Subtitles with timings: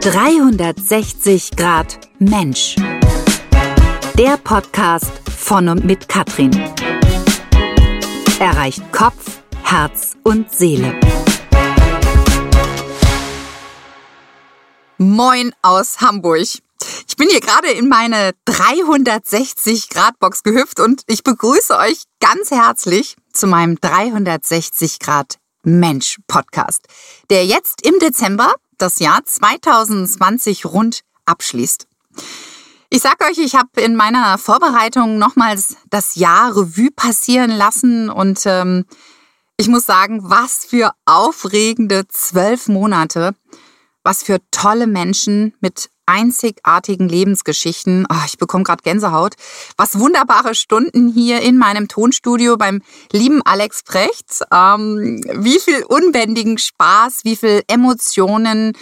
[0.00, 2.76] 360 Grad Mensch.
[4.16, 6.52] Der Podcast von und mit Katrin.
[8.38, 10.98] Erreicht Kopf, Herz und Seele.
[14.98, 16.46] Moin aus Hamburg.
[17.08, 22.52] Ich bin hier gerade in meine 360 Grad Box gehüpft und ich begrüße euch ganz
[22.52, 26.86] herzlich zu meinem 360 Grad Mensch Podcast,
[27.30, 31.86] der jetzt im Dezember das Jahr 2020 rund abschließt.
[32.90, 38.40] Ich sag euch, ich habe in meiner Vorbereitung nochmals das Jahr Revue passieren lassen und
[38.46, 38.86] ähm,
[39.58, 43.34] ich muss sagen, was für aufregende zwölf Monate,
[44.04, 48.06] was für tolle Menschen mit einzigartigen Lebensgeschichten.
[48.10, 49.34] Oh, ich bekomme gerade Gänsehaut.
[49.76, 54.42] Was wunderbare Stunden hier in meinem Tonstudio beim lieben Alex Precht.
[54.52, 58.72] Ähm, wie viel unbändigen Spaß, wie viel Emotionen,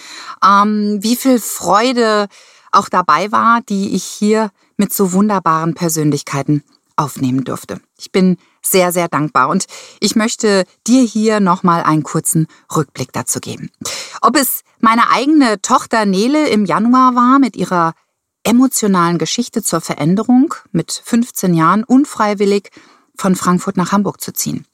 [0.44, 2.28] ähm, wie viel Freude
[2.70, 6.62] auch dabei war, die ich hier mit so wunderbaren Persönlichkeiten
[6.96, 7.80] aufnehmen durfte.
[7.98, 8.38] Ich bin
[8.70, 9.66] sehr, sehr dankbar und
[10.00, 13.70] ich möchte dir hier nochmal einen kurzen Rückblick dazu geben.
[14.20, 17.94] Ob es meine eigene Tochter Nele im Januar war mit ihrer
[18.44, 22.70] emotionalen Geschichte zur Veränderung, mit 15 Jahren unfreiwillig
[23.16, 24.66] von Frankfurt nach Hamburg zu ziehen.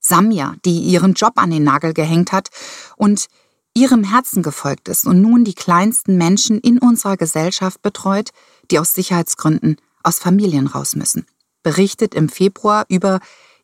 [0.00, 2.48] Samja, die ihren Job an den Nagel gehängt hat
[2.96, 3.28] und
[3.74, 8.30] ihrem Herzen gefolgt ist und nun die kleinsten Menschen in unserer Gesellschaft betreut,
[8.70, 11.26] die aus Sicherheitsgründen aus Familien raus müssen,
[11.62, 13.20] berichtet im Februar über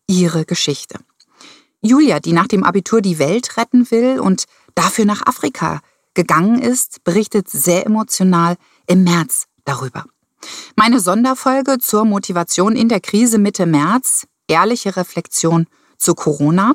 [0.07, 0.99] ihre Geschichte.
[1.81, 5.81] Julia, die nach dem Abitur die Welt retten will und dafür nach Afrika
[6.15, 10.05] gegangen ist, berichtet sehr emotional im März darüber.
[10.77, 16.73] Meine Sonderfolge zur Motivation in der Krise Mitte März, ehrliche Reflexion zu Corona.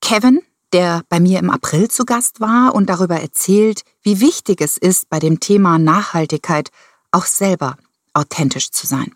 [0.00, 0.40] Kevin,
[0.72, 5.08] der bei mir im April zu Gast war und darüber erzählt, wie wichtig es ist,
[5.08, 6.70] bei dem Thema Nachhaltigkeit
[7.10, 7.76] auch selber
[8.12, 9.14] authentisch zu sein.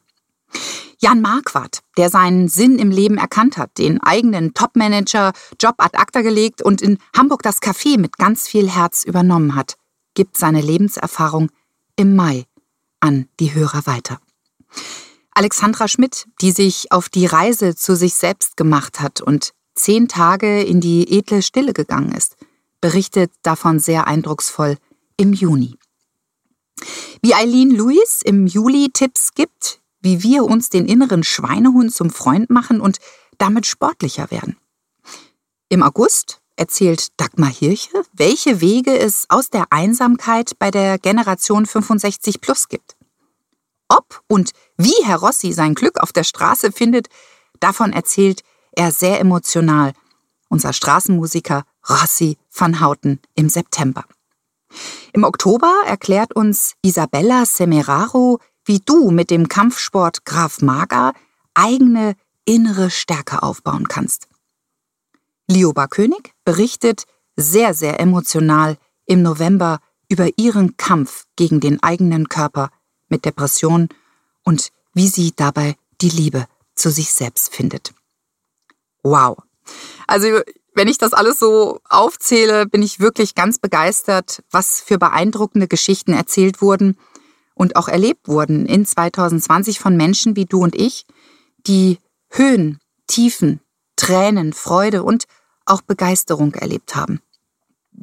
[0.98, 6.20] Jan Marquardt, der seinen Sinn im Leben erkannt hat, den eigenen Topmanager Job ad acta
[6.20, 9.76] gelegt und in Hamburg das Café mit ganz viel Herz übernommen hat,
[10.14, 11.50] gibt seine Lebenserfahrung
[11.96, 12.44] im Mai
[13.00, 14.20] an die Hörer weiter.
[15.32, 20.62] Alexandra Schmidt, die sich auf die Reise zu sich selbst gemacht hat und zehn Tage
[20.62, 22.36] in die edle Stille gegangen ist,
[22.80, 24.76] berichtet davon sehr eindrucksvoll
[25.16, 25.76] im Juni.
[27.22, 32.50] Wie Eileen Lewis im Juli Tipps gibt, wie wir uns den inneren Schweinehund zum Freund
[32.50, 32.98] machen und
[33.38, 34.56] damit sportlicher werden.
[35.68, 42.40] Im August erzählt Dagmar Hirche, welche Wege es aus der Einsamkeit bei der Generation 65
[42.40, 42.96] Plus gibt.
[43.88, 47.08] Ob und wie Herr Rossi sein Glück auf der Straße findet,
[47.60, 49.92] davon erzählt er sehr emotional,
[50.48, 54.04] unser Straßenmusiker Rossi van Houten im September.
[55.12, 58.38] Im Oktober erklärt uns Isabella Semeraro,
[58.70, 61.12] wie du mit dem Kampfsport Graf Mager
[61.54, 62.14] eigene
[62.44, 64.28] innere Stärke aufbauen kannst.
[65.48, 67.02] Lioba König berichtet
[67.34, 72.70] sehr, sehr emotional im November über ihren Kampf gegen den eigenen Körper
[73.08, 73.88] mit Depression
[74.44, 77.92] und wie sie dabei die Liebe zu sich selbst findet.
[79.02, 79.36] Wow.
[80.06, 80.28] Also
[80.76, 86.12] wenn ich das alles so aufzähle, bin ich wirklich ganz begeistert, was für beeindruckende Geschichten
[86.12, 86.96] erzählt wurden
[87.60, 91.04] und auch erlebt wurden in 2020 von Menschen wie du und ich,
[91.66, 91.98] die
[92.30, 93.60] Höhen, Tiefen,
[93.96, 95.26] Tränen, Freude und
[95.66, 97.20] auch Begeisterung erlebt haben.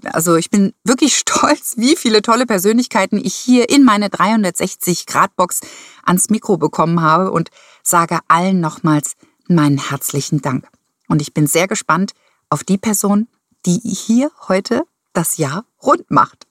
[0.03, 5.35] Also ich bin wirklich stolz, wie viele tolle Persönlichkeiten ich hier in meine 360 Grad
[5.35, 5.62] Box
[6.06, 7.50] ans Mikro bekommen habe und
[7.81, 9.16] sage allen nochmals
[9.47, 10.67] meinen herzlichen Dank.
[11.07, 12.12] Und ich bin sehr gespannt,
[12.51, 13.28] auf die Person,
[13.66, 16.46] die hier heute das Jahr rund macht.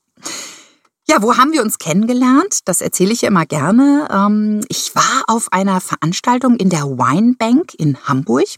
[1.09, 2.61] Ja, wo haben wir uns kennengelernt?
[2.65, 4.09] Das erzähle ich immer gerne.
[4.11, 8.49] Ähm, ich war auf einer Veranstaltung in der Weinbank in Hamburg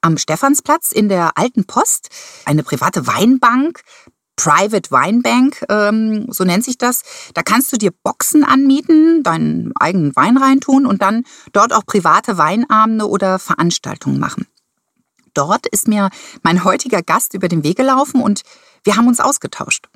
[0.00, 2.08] am Stephansplatz in der Alten Post,
[2.44, 3.82] eine private Weinbank,
[4.34, 7.02] Private Weinbank, ähm, so nennt sich das.
[7.32, 12.36] Da kannst du dir Boxen anmieten, deinen eigenen Wein reintun und dann dort auch private
[12.36, 14.46] Weinabende oder Veranstaltungen machen
[15.36, 16.10] dort ist mir
[16.42, 18.42] mein heutiger Gast über den Weg gelaufen und
[18.86, 19.88] wir haben uns ausgetauscht.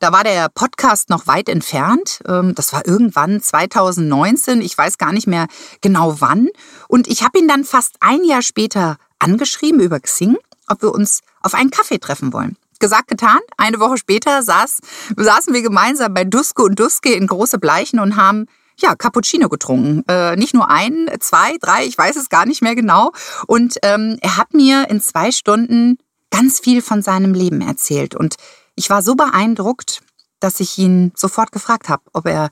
[0.00, 2.20] Da war der Podcast noch weit entfernt.
[2.26, 4.60] Ähm, das war irgendwann 2019.
[4.62, 5.46] Ich weiß gar nicht mehr
[5.80, 6.48] genau wann.
[6.88, 10.36] Und ich habe ihn dann fast ein Jahr später angeschrieben über Xing,
[10.66, 12.56] ob wir uns auf einen Kaffee treffen wollen.
[12.80, 13.40] Gesagt, getan.
[13.56, 14.78] Eine Woche später saß,
[15.16, 18.46] saßen wir gemeinsam bei Duske und Duske in Große Bleichen und haben
[18.80, 20.04] ja, Cappuccino getrunken.
[20.08, 23.12] Äh, nicht nur ein, zwei, drei, ich weiß es gar nicht mehr genau.
[23.46, 25.98] Und ähm, er hat mir in zwei Stunden
[26.30, 28.14] ganz viel von seinem Leben erzählt.
[28.14, 28.36] Und
[28.74, 30.00] ich war so beeindruckt,
[30.40, 32.50] dass ich ihn sofort gefragt habe, ob er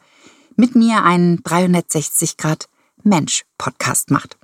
[0.56, 2.67] mit mir einen 360 Grad
[3.02, 4.37] Mensch Podcast macht.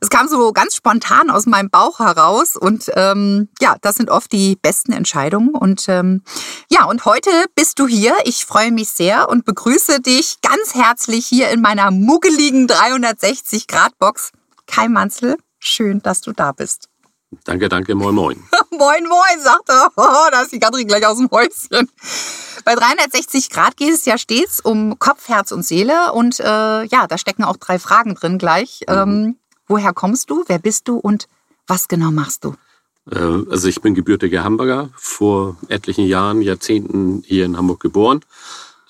[0.00, 4.30] Es kam so ganz spontan aus meinem Bauch heraus und ähm, ja, das sind oft
[4.32, 5.54] die besten Entscheidungen.
[5.54, 6.22] Und ähm,
[6.70, 8.14] ja, und heute bist du hier.
[8.24, 13.98] Ich freue mich sehr und begrüße dich ganz herzlich hier in meiner muggeligen 360 Grad
[13.98, 14.30] Box.
[14.66, 16.88] Kai Manzel, schön, dass du da bist.
[17.44, 18.42] Danke, danke, moin, moin.
[18.70, 19.90] moin, moin, sagt er.
[19.96, 21.90] Oh, da ist die Katrin gleich aus dem Häuschen.
[22.64, 26.12] Bei 360 Grad geht es ja stets um Kopf, Herz und Seele.
[26.12, 28.80] Und äh, ja, da stecken auch drei Fragen drin gleich.
[28.88, 28.94] Mhm.
[28.94, 29.36] Ähm,
[29.66, 30.44] woher kommst du?
[30.46, 30.96] Wer bist du?
[30.96, 31.28] Und
[31.66, 32.54] was genau machst du?
[33.10, 33.18] Äh,
[33.50, 38.24] also ich bin gebürtiger Hamburger, vor etlichen Jahren, Jahrzehnten hier in Hamburg geboren.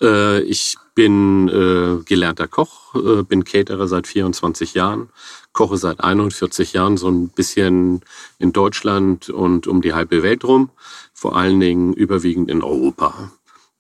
[0.01, 2.93] Äh, ich bin äh, gelernter Koch,
[3.29, 5.11] bin Caterer seit 24 Jahren,
[5.53, 8.01] koche seit 41 Jahren so ein bisschen
[8.41, 10.71] in Deutschland und um die halbe Welt rum,
[11.15, 13.31] vor allen Dingen überwiegend in Europa.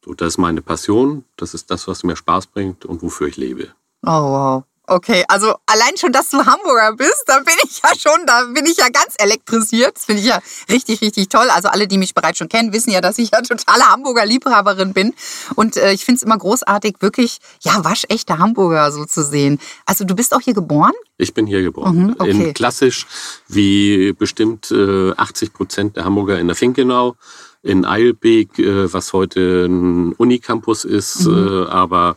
[0.04, 3.36] So, das ist meine Passion, das ist das, was mir Spaß bringt und wofür ich
[3.36, 3.66] lebe.
[4.06, 4.64] Oh, wow.
[4.90, 8.64] Okay, also allein schon, dass du Hamburger bist, da bin ich ja schon, da bin
[8.64, 9.96] ich ja ganz elektrisiert.
[9.96, 10.40] Das finde ich ja
[10.70, 11.48] richtig, richtig toll.
[11.50, 14.94] Also alle, die mich bereits schon kennen, wissen ja, dass ich ja totale Hamburger Liebhaberin
[14.94, 15.12] bin.
[15.56, 19.60] Und äh, ich finde es immer großartig, wirklich, ja, waschechte Hamburger so zu sehen.
[19.84, 20.94] Also du bist auch hier geboren?
[21.18, 21.96] Ich bin hier geboren.
[21.96, 22.30] Mhm, okay.
[22.30, 23.06] In klassisch
[23.46, 27.14] wie bestimmt äh, 80 Prozent der Hamburger in der Finkenau
[27.62, 31.64] in Eilbeek, äh, was heute ein Unicampus ist, mhm.
[31.66, 32.16] Äh, aber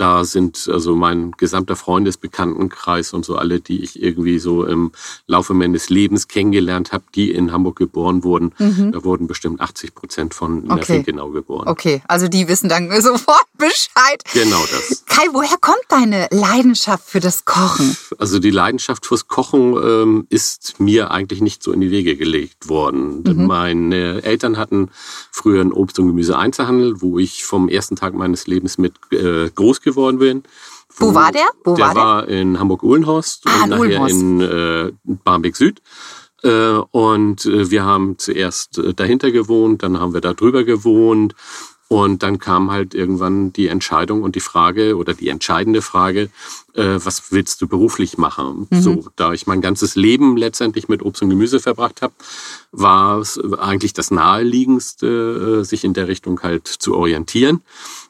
[0.00, 4.92] da sind also mein gesamter Freundesbekanntenkreis und so alle, die ich irgendwie so im
[5.26, 8.52] Laufe meines Lebens kennengelernt habe, die in Hamburg geboren wurden.
[8.58, 8.92] Mhm.
[8.92, 10.84] Da wurden bestimmt 80 Prozent von in okay.
[10.84, 11.68] Finkenau geboren.
[11.68, 14.22] Okay, also die wissen dann sofort Bescheid.
[14.32, 15.04] Genau das.
[15.04, 17.94] Kai, woher kommt deine Leidenschaft für das Kochen?
[18.18, 22.70] Also die Leidenschaft fürs Kochen ähm, ist mir eigentlich nicht so in die Wege gelegt
[22.70, 23.22] worden.
[23.22, 23.46] Mhm.
[23.46, 24.88] Meine Eltern hatten
[25.30, 29.82] früher einen Obst- und Gemüse-Einzelhandel, wo ich vom ersten Tag meines Lebens mit äh, groß
[29.82, 30.42] geworden bin.
[30.96, 31.46] Wo, war der?
[31.64, 34.14] Wo der war, der war in Hamburg-Uhlenhorst ah, und nachher Uhlenhorst.
[34.14, 34.92] in äh,
[35.24, 35.80] Barmbek Süd.
[36.42, 41.34] Äh, und äh, wir haben zuerst äh, dahinter gewohnt, dann haben wir da drüber gewohnt.
[41.92, 46.30] Und dann kam halt irgendwann die Entscheidung und die Frage oder die entscheidende Frage,
[46.74, 48.68] äh, was willst du beruflich machen?
[48.70, 48.80] Mhm.
[48.80, 52.14] So, da ich mein ganzes Leben letztendlich mit Obst und Gemüse verbracht habe,
[52.70, 57.62] war es eigentlich das naheliegendste, äh, sich in der Richtung halt zu orientieren.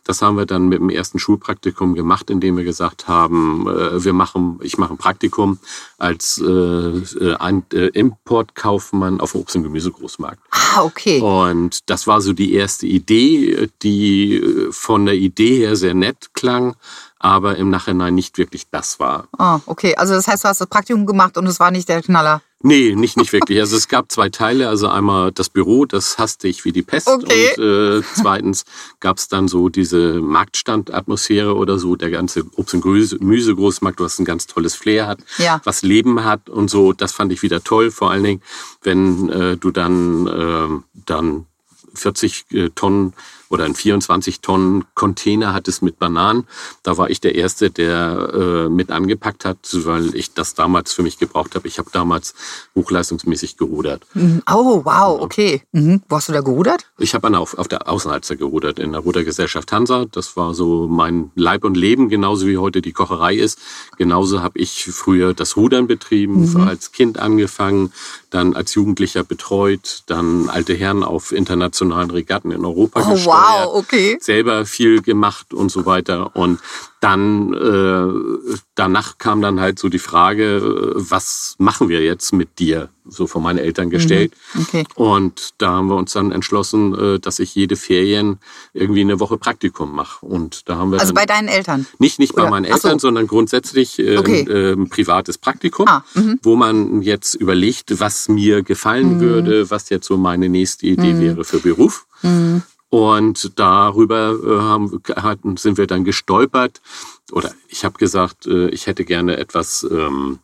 [0.04, 4.12] Das haben wir dann mit dem ersten Schulpraktikum gemacht, indem wir gesagt haben, äh, wir
[4.12, 5.58] machen, ich mache ein Praktikum
[5.98, 10.40] als äh, äh Importkaufmann auf Obst- und Gemüsegroßmarkt.
[10.50, 11.20] Ah, okay.
[11.20, 16.76] Und das war so die erste Idee, die von der Idee her sehr nett klang,
[17.20, 19.28] aber im Nachhinein nicht wirklich das war.
[19.38, 19.94] Ah, okay.
[19.94, 22.42] Also das heißt, du hast das Praktikum gemacht und es war nicht der Knaller.
[22.62, 23.58] Nee, nicht, nicht wirklich.
[23.60, 24.68] Also es gab zwei Teile.
[24.68, 27.08] Also einmal das Büro, das hasste ich wie die Pest.
[27.08, 27.54] Okay.
[27.56, 28.64] Und äh, zweitens
[29.00, 34.24] gab es dann so diese Marktstandatmosphäre oder so, der ganze Obst- und Gemüse-Großmarkt, was ein
[34.24, 35.60] ganz tolles Flair hat, ja.
[35.64, 36.92] was Leben hat und so.
[36.92, 37.90] Das fand ich wieder toll.
[37.90, 38.42] Vor allen Dingen,
[38.82, 41.46] wenn äh, du dann, äh, dann
[41.94, 43.14] 40 äh, Tonnen
[43.50, 46.46] oder ein 24 Tonnen Container hat es mit Bananen.
[46.84, 51.02] Da war ich der Erste, der äh, mit angepackt hat, weil ich das damals für
[51.02, 51.66] mich gebraucht habe.
[51.66, 52.34] Ich habe damals
[52.76, 54.06] hochleistungsmäßig gerudert.
[54.14, 54.42] Mhm.
[54.48, 55.62] Oh, wow, okay.
[55.72, 56.02] Mhm.
[56.08, 56.86] Wo hast du da gerudert?
[56.98, 60.06] Ich habe auf, auf der Außenalster gerudert, in der Rudergesellschaft Hansa.
[60.10, 63.58] Das war so mein Leib und Leben, genauso wie heute die Kocherei ist.
[63.98, 66.68] Genauso habe ich früher das Rudern betrieben, mhm.
[66.68, 67.92] als Kind angefangen,
[68.30, 73.39] dann als Jugendlicher betreut, dann alte Herren auf internationalen Regatten in Europa oh, gesteuert.
[73.40, 74.18] Wow, okay.
[74.20, 76.34] Selber viel gemacht und so weiter.
[76.34, 76.60] Und
[77.00, 82.58] dann äh, danach kam dann halt so die Frage, äh, was machen wir jetzt mit
[82.58, 82.90] dir?
[83.08, 83.90] So von meinen Eltern mhm.
[83.90, 84.34] gestellt.
[84.52, 84.60] Mhm.
[84.60, 84.84] Okay.
[84.96, 88.38] Und da haben wir uns dann entschlossen, äh, dass ich jede Ferien
[88.74, 90.26] irgendwie eine Woche Praktikum mache.
[90.26, 91.86] Und da haben wir also bei deinen Eltern?
[91.98, 92.44] Nicht nicht Oder?
[92.44, 93.08] bei meinen Eltern, so.
[93.08, 94.42] sondern grundsätzlich äh, okay.
[94.42, 96.38] äh, ein privates Praktikum, ah, mhm.
[96.42, 99.20] wo man jetzt überlegt, was mir gefallen mhm.
[99.20, 101.20] würde, was jetzt so meine nächste Idee mhm.
[101.20, 102.04] wäre für Beruf.
[102.22, 102.62] Mhm.
[102.90, 106.82] Und darüber äh, haben, hatten, sind wir dann gestolpert.
[107.30, 110.40] Oder ich habe gesagt, äh, ich hätte gerne etwas ähm,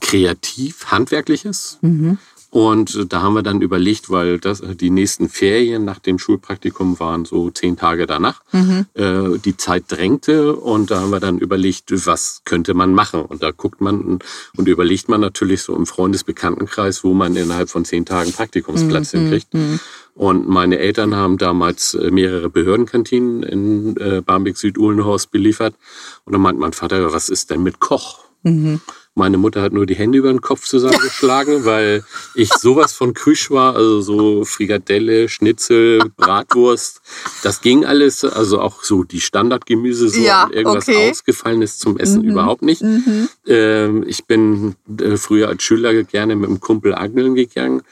[0.00, 1.78] kreativ, handwerkliches.
[1.82, 2.18] Mhm.
[2.54, 7.24] Und da haben wir dann überlegt, weil das, die nächsten Ferien nach dem Schulpraktikum waren
[7.24, 8.42] so zehn Tage danach.
[8.52, 8.84] Mhm.
[8.92, 13.22] Äh, die Zeit drängte und da haben wir dann überlegt, was könnte man machen.
[13.22, 14.18] Und da guckt man
[14.54, 19.18] und überlegt man natürlich so im Freundesbekanntenkreis, wo man innerhalb von zehn Tagen Praktikumsplatz mhm.
[19.18, 19.54] hinkriegt.
[19.54, 19.80] Mhm.
[20.14, 25.74] Und meine Eltern haben damals äh, mehrere Behördenkantinen in äh, Barmbek Süd-Uhlenhorst beliefert.
[26.26, 28.18] Und dann meint mein Vater, was ist denn mit Koch?
[28.42, 28.82] Mhm.
[29.14, 32.02] Meine Mutter hat nur die Hände über den Kopf zusammengeschlagen, weil
[32.34, 37.02] ich sowas von Krüsch war, also so Frikadelle, Schnitzel, Bratwurst.
[37.42, 41.10] Das ging alles, also auch so die Standardgemüse, so ja, irgendwas okay.
[41.10, 42.30] ausgefallen ist zum Essen mhm.
[42.30, 42.82] überhaupt nicht.
[42.82, 43.28] Mhm.
[43.46, 47.82] Ähm, ich bin äh, früher als Schüler gerne mit einem Kumpel angeln gegangen.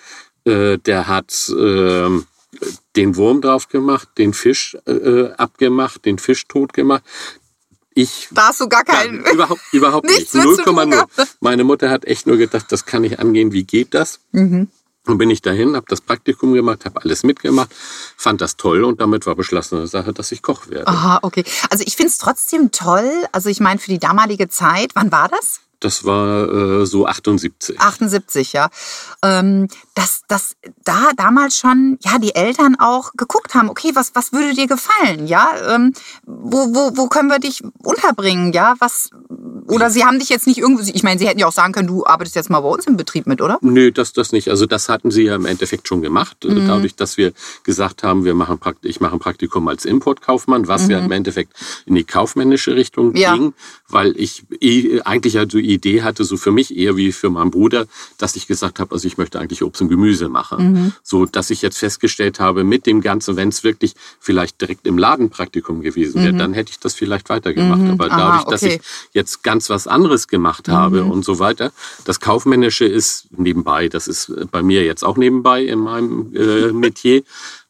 [0.45, 2.09] Äh, der hat äh,
[2.97, 7.05] den Wurm drauf gemacht, den Fisch äh, abgemacht, den Fisch tot gemacht.
[8.01, 9.25] Ich, da hast du gar keinen.
[9.27, 10.33] Überhaupt, überhaupt nicht.
[10.33, 11.29] 0,0.
[11.41, 14.21] Meine Mutter hat echt nur gedacht, das kann nicht angehen, wie geht das?
[14.33, 14.69] Mhm.
[15.07, 17.71] Und bin ich dahin, habe das Praktikum gemacht, habe alles mitgemacht,
[18.17, 20.87] fand das toll und damit war beschlossene Sache, dass ich Koch werde.
[20.87, 21.45] Aha, okay.
[21.71, 23.11] Also ich finde es trotzdem toll.
[23.33, 25.61] Also ich meine, für die damalige Zeit, wann war das?
[25.81, 27.81] Das war äh, so 78.
[27.81, 28.69] 78, ja.
[29.23, 34.33] Ähm, dass, dass da damals schon ja die Eltern auch geguckt haben, okay, was, was
[34.33, 35.51] würde dir gefallen, ja?
[35.69, 35.93] Ähm,
[36.25, 38.75] wo, wo, wo können wir dich unterbringen, ja?
[38.79, 39.11] Was
[39.69, 41.89] oder sie haben dich jetzt nicht irgendwie, ich meine, sie hätten ja auch sagen können,
[41.89, 43.59] du arbeitest jetzt mal bei uns im Betrieb mit, oder?
[43.63, 44.49] Nö, das, das nicht.
[44.49, 46.67] Also das hatten sie ja im Endeffekt schon gemacht, mhm.
[46.67, 47.33] dadurch, dass wir
[47.63, 50.91] gesagt haben, wir machen ich mache ein Praktikum als Importkaufmann, was mhm.
[50.91, 51.55] ja im Endeffekt
[51.87, 53.35] in die kaufmännische Richtung ja.
[53.35, 53.55] ging,
[53.89, 57.51] weil ich eh, eigentlich ja die Idee hatte, so für mich eher wie für meinen
[57.51, 57.87] Bruder,
[58.19, 60.73] dass ich gesagt habe, also ich möchte eigentlich Obst und Gemüse machen.
[60.73, 60.93] Mhm.
[61.03, 64.99] So, dass ich jetzt festgestellt habe, mit dem Ganzen, wenn es wirklich vielleicht direkt im
[64.99, 66.39] Ladenpraktikum gewesen wäre, mhm.
[66.39, 67.81] dann hätte ich das vielleicht weitergemacht.
[67.81, 67.91] Mhm.
[67.91, 68.51] Aber dadurch, Aha, okay.
[68.51, 68.81] dass ich
[69.13, 71.11] jetzt ganz was anderes gemacht habe mhm.
[71.11, 71.73] und so weiter,
[72.05, 77.23] das Kaufmännische ist nebenbei, das ist bei mir jetzt auch nebenbei in meinem äh, Metier,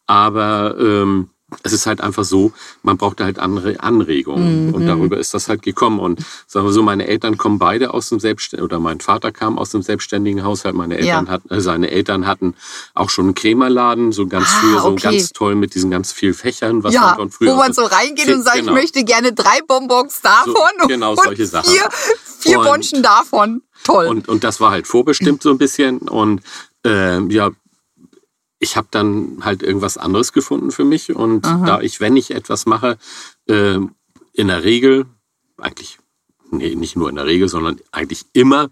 [0.06, 1.30] aber ähm,
[1.62, 2.52] es ist halt einfach so,
[2.82, 4.68] man braucht halt andere Anregungen.
[4.68, 4.74] Mhm.
[4.74, 6.00] Und darüber ist das halt gekommen.
[6.00, 9.58] Und sagen wir so, meine Eltern kommen beide aus dem Selbstständigen, oder mein Vater kam
[9.58, 10.74] aus dem selbstständigen Haushalt.
[10.74, 11.32] Meine Eltern ja.
[11.32, 12.54] hatten, äh, seine Eltern hatten
[12.94, 15.02] auch schon einen Krämerladen, so ganz ah, früher, so okay.
[15.02, 17.52] ganz toll mit diesen ganz vielen Fächern, was ja, man von früher.
[17.52, 18.72] Wo man so reingeht und sagt, genau.
[18.72, 20.54] ich möchte gerne drei Bonbons davon.
[20.80, 21.70] So, genau, und solche Sachen.
[21.70, 21.88] Vier,
[22.38, 23.62] vier Bonschen davon.
[23.84, 24.06] Toll.
[24.06, 25.98] Und, und das war halt vorbestimmt so ein bisschen.
[25.98, 26.42] Und
[26.84, 27.50] äh, ja,
[28.60, 31.16] ich habe dann halt irgendwas anderes gefunden für mich.
[31.16, 31.66] Und Aha.
[31.66, 32.98] da ich, wenn ich etwas mache,
[33.48, 33.78] äh,
[34.32, 35.06] in der Regel,
[35.56, 35.98] eigentlich,
[36.50, 38.70] nee, nicht nur in der Regel, sondern eigentlich immer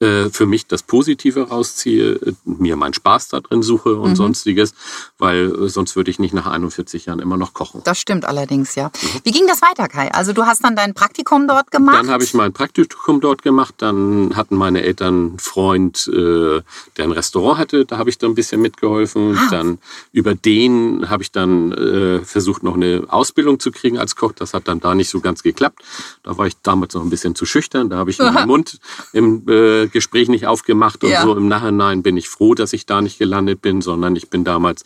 [0.00, 4.16] für mich das Positive rausziehe, mir meinen Spaß da drin suche und mhm.
[4.16, 4.74] sonstiges,
[5.18, 7.82] weil äh, sonst würde ich nicht nach 41 Jahren immer noch kochen.
[7.84, 8.86] Das stimmt allerdings, ja.
[8.88, 9.20] Mhm.
[9.24, 10.10] Wie ging das weiter, Kai?
[10.12, 11.96] Also du hast dann dein Praktikum dort gemacht?
[11.96, 13.74] Dann habe ich mein Praktikum dort gemacht.
[13.78, 16.62] Dann hatten meine Eltern einen Freund, äh,
[16.96, 17.84] der ein Restaurant hatte.
[17.84, 19.36] Da habe ich dann ein bisschen mitgeholfen.
[19.36, 19.48] Ah.
[19.50, 19.78] Dann
[20.12, 24.32] über den habe ich dann äh, versucht, noch eine Ausbildung zu kriegen als Koch.
[24.32, 25.82] Das hat dann da nicht so ganz geklappt.
[26.22, 27.90] Da war ich damals noch ein bisschen zu schüchtern.
[27.90, 28.78] Da habe ich meinen Mund
[29.12, 31.22] im äh, Gespräch nicht aufgemacht und ja.
[31.22, 31.36] so.
[31.36, 34.84] Im Nachhinein bin ich froh, dass ich da nicht gelandet bin, sondern ich bin damals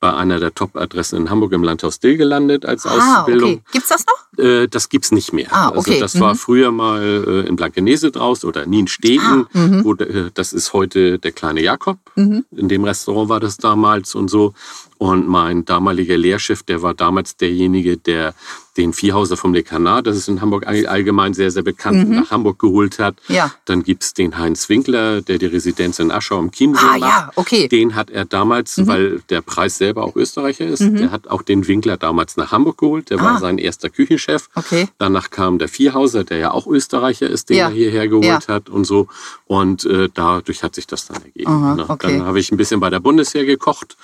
[0.00, 3.50] bei einer der Top-Adressen in Hamburg im Landhaus Dill gelandet als ah, Ausbildung.
[3.50, 3.62] Okay.
[3.72, 4.25] Gibt's das noch?
[4.38, 5.48] Äh, das gibt's nicht mehr.
[5.50, 5.92] Ah, also okay.
[5.92, 6.20] Also das mhm.
[6.20, 9.46] war früher mal äh, in Blankenese draus oder Niensteden.
[9.52, 9.84] Ah, mhm.
[9.84, 11.98] wo, äh, das ist heute der kleine Jakob.
[12.14, 12.44] Mhm.
[12.56, 14.54] In dem Restaurant war das damals und so.
[14.98, 18.34] Und mein damaliger Lehrchef, der war damals derjenige, der
[18.76, 22.16] den Viehhauser vom Dekanat, das ist in Hamburg allgemein sehr, sehr bekannt, mhm.
[22.16, 23.16] nach Hamburg geholt hat.
[23.28, 23.52] Ja.
[23.64, 27.00] Dann gibt's den Heinz Winkler, der die Residenz in Aschau am Chiemsee ah, macht.
[27.00, 27.68] Ja, okay.
[27.68, 28.86] Den hat er damals, mhm.
[28.86, 30.96] weil der Preis selber auch Österreicher ist, mhm.
[30.96, 33.10] der hat auch den Winkler damals nach Hamburg geholt.
[33.10, 33.24] Der ah.
[33.24, 34.25] war sein erster Küchenchef.
[34.54, 34.88] Okay.
[34.98, 37.68] Danach kam der Viehhauser, der ja auch Österreicher ist, den ja.
[37.68, 38.48] er hierher geholt ja.
[38.48, 39.08] hat und so.
[39.46, 41.50] Und äh, dadurch hat sich das dann ergeben.
[41.50, 41.84] Aha, ne?
[41.88, 42.18] okay.
[42.18, 43.96] Dann habe ich ein bisschen bei der Bundeswehr gekocht.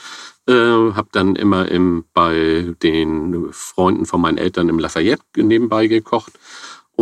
[0.46, 6.32] Äh, habe dann immer im, bei den Freunden von meinen Eltern im Lafayette nebenbei gekocht.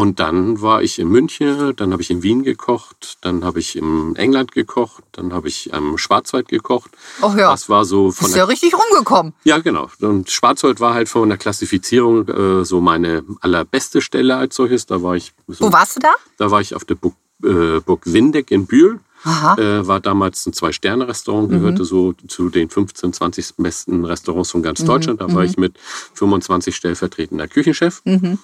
[0.00, 3.76] Und dann war ich in München, dann habe ich in Wien gekocht, dann habe ich
[3.76, 6.92] in England gekocht, dann habe ich am Schwarzwald gekocht.
[7.20, 7.50] Ach ja.
[7.50, 9.34] Das war so von Ist ja richtig rumgekommen.
[9.44, 9.90] Ja, genau.
[10.00, 14.86] Und Schwarzwald war halt von der Klassifizierung äh, so meine allerbeste Stelle als solches.
[14.86, 15.34] Da war ich.
[15.48, 16.14] So, Wo warst du da?
[16.38, 17.12] Da war ich auf der Burg,
[17.44, 19.00] äh, Burg Windeck in Bühl.
[19.26, 21.84] Äh, war damals ein Zwei-Sterne-Restaurant, gehörte mhm.
[21.84, 24.86] so zu den 15, 20 besten Restaurants von ganz mhm.
[24.86, 25.20] Deutschland.
[25.20, 25.50] Da war mhm.
[25.50, 25.78] ich mit
[26.14, 28.00] 25 stellvertretender Küchenchef.
[28.06, 28.38] Mhm.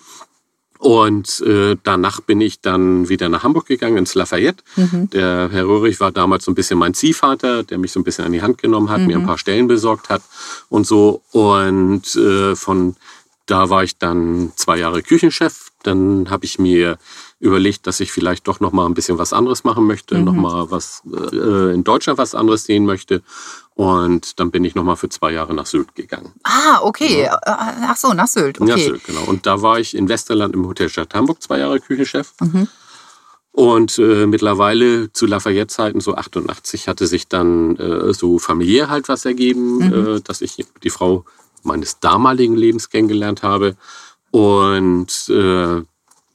[0.78, 4.62] Und äh, danach bin ich dann wieder nach Hamburg gegangen, ins Lafayette.
[4.76, 5.10] Mhm.
[5.10, 8.24] Der Herr Röhrig war damals so ein bisschen mein Ziehvater, der mich so ein bisschen
[8.24, 9.06] an die Hand genommen hat, mhm.
[9.06, 10.22] mir ein paar Stellen besorgt hat
[10.68, 11.22] und so.
[11.32, 12.96] Und äh, von
[13.46, 15.70] da war ich dann zwei Jahre Küchenchef.
[15.82, 16.98] Dann habe ich mir
[17.38, 20.24] überlegt, dass ich vielleicht doch noch mal ein bisschen was anderes machen möchte, mhm.
[20.24, 23.22] noch mal was äh, in Deutschland was anderes sehen möchte.
[23.76, 26.32] Und dann bin ich noch mal für zwei Jahre nach Sylt gegangen.
[26.44, 27.24] Ah, okay.
[27.24, 27.34] Ja.
[27.34, 28.58] Äh, ach so, nach Sylt.
[28.58, 28.70] Okay.
[28.70, 29.24] Ja, Sylt, genau.
[29.24, 32.32] Und da war ich in Westerland im Hotel Stadt Hamburg zwei Jahre Küchenchef.
[32.40, 32.68] Mhm.
[33.52, 39.26] Und äh, mittlerweile zu Lafayette-Zeiten, so 88, hatte sich dann äh, so familiär halt was
[39.26, 40.16] ergeben, mhm.
[40.16, 41.26] äh, dass ich die Frau
[41.62, 43.76] meines damaligen Lebens kennengelernt habe.
[44.30, 45.82] Und äh,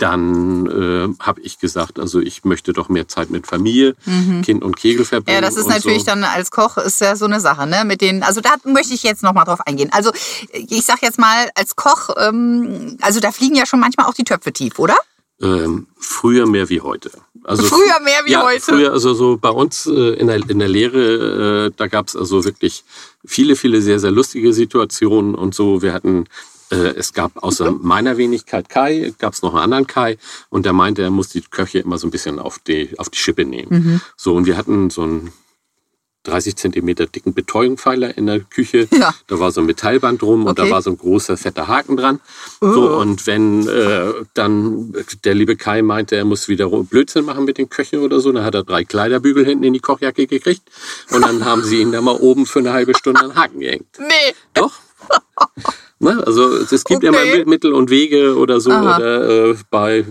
[0.01, 4.41] dann äh, habe ich gesagt, also ich möchte doch mehr Zeit mit Familie, mhm.
[4.41, 5.35] Kind und Kegel verbringen.
[5.35, 6.05] Ja, das ist natürlich so.
[6.05, 7.85] dann als Koch ist ja so eine Sache, ne?
[7.85, 9.89] Mit den, also da möchte ich jetzt noch mal drauf eingehen.
[9.91, 10.11] Also
[10.53, 14.23] ich sag jetzt mal als Koch, ähm, also da fliegen ja schon manchmal auch die
[14.23, 14.95] Töpfe tief, oder?
[15.41, 17.11] Ähm, früher mehr wie heute.
[17.43, 18.61] Also früher mehr wie ja, heute.
[18.61, 22.15] Früher, also so bei uns äh, in, der, in der Lehre, äh, da gab es
[22.15, 22.83] also wirklich
[23.25, 25.81] viele, viele sehr, sehr lustige Situationen und so.
[25.81, 26.25] Wir hatten
[26.75, 30.17] es gab außer meiner Wenigkeit Kai, gab es noch einen anderen Kai
[30.49, 33.17] und der meinte, er muss die Köche immer so ein bisschen auf die, auf die
[33.17, 33.69] Schippe nehmen.
[33.69, 34.01] Mhm.
[34.15, 35.33] So, und wir hatten so einen
[36.23, 38.87] 30 Zentimeter dicken Betäubungspfeiler in der Küche.
[39.01, 39.15] Ja.
[39.25, 40.49] Da war so ein Metallband drum okay.
[40.49, 42.19] und da war so ein großer, fetter Haken dran.
[42.59, 42.71] Oh.
[42.71, 47.57] So, und wenn äh, dann der liebe Kai meinte, er muss wieder Blödsinn machen mit
[47.57, 50.61] den Köchen oder so, dann hat er drei Kleiderbügel hinten in die Kochjacke gekriegt
[51.11, 53.87] und dann haben sie ihn da mal oben für eine halbe Stunde an Haken gehängt.
[53.97, 54.35] Nee.
[54.53, 54.73] Doch.
[56.01, 56.21] Ne?
[56.25, 57.07] Also es gibt okay.
[57.07, 58.71] immer Mittel und Wege oder so.
[58.71, 58.97] Aha.
[58.97, 60.03] Oder äh, bei äh,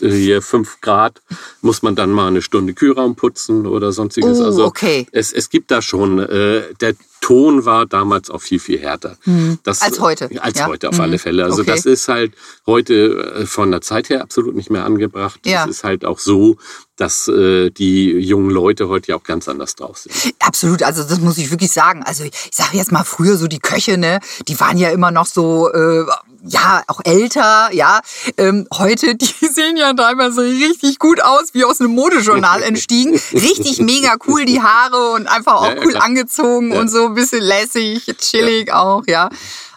[0.00, 1.20] hier fünf Grad
[1.60, 4.40] muss man dann mal eine Stunde Kühlraum putzen oder sonstiges.
[4.40, 5.06] Oh, also okay.
[5.12, 9.16] es, es gibt da schon, äh, der Ton war damals auch viel, viel härter.
[9.24, 9.58] Mhm.
[9.62, 10.28] Das, als heute.
[10.42, 10.66] Als ja?
[10.66, 11.02] heute auf mhm.
[11.02, 11.44] alle Fälle.
[11.44, 11.70] Also okay.
[11.70, 12.34] das ist halt
[12.66, 12.94] heute
[13.42, 15.38] äh, von der Zeit her absolut nicht mehr angebracht.
[15.46, 15.64] Ja.
[15.64, 16.56] Es ist halt auch so,
[16.96, 20.34] dass äh, die jungen Leute heute ja auch ganz anders drauf sind.
[20.40, 22.02] Absolut, also das muss ich wirklich sagen.
[22.02, 24.18] Also ich sage jetzt mal früher so die Köche, ne,
[24.48, 26.04] die waren ja immer noch so äh,
[26.44, 28.00] ja, auch älter, ja.
[28.36, 33.20] Ähm, heute, die sehen ja teilweise richtig gut aus, wie aus einem Modejournal entstiegen.
[33.32, 36.80] richtig mega cool, die Haare und einfach auch ja, cool angezogen ja.
[36.80, 39.30] und so ein bisschen lässig, chillig auch, ja.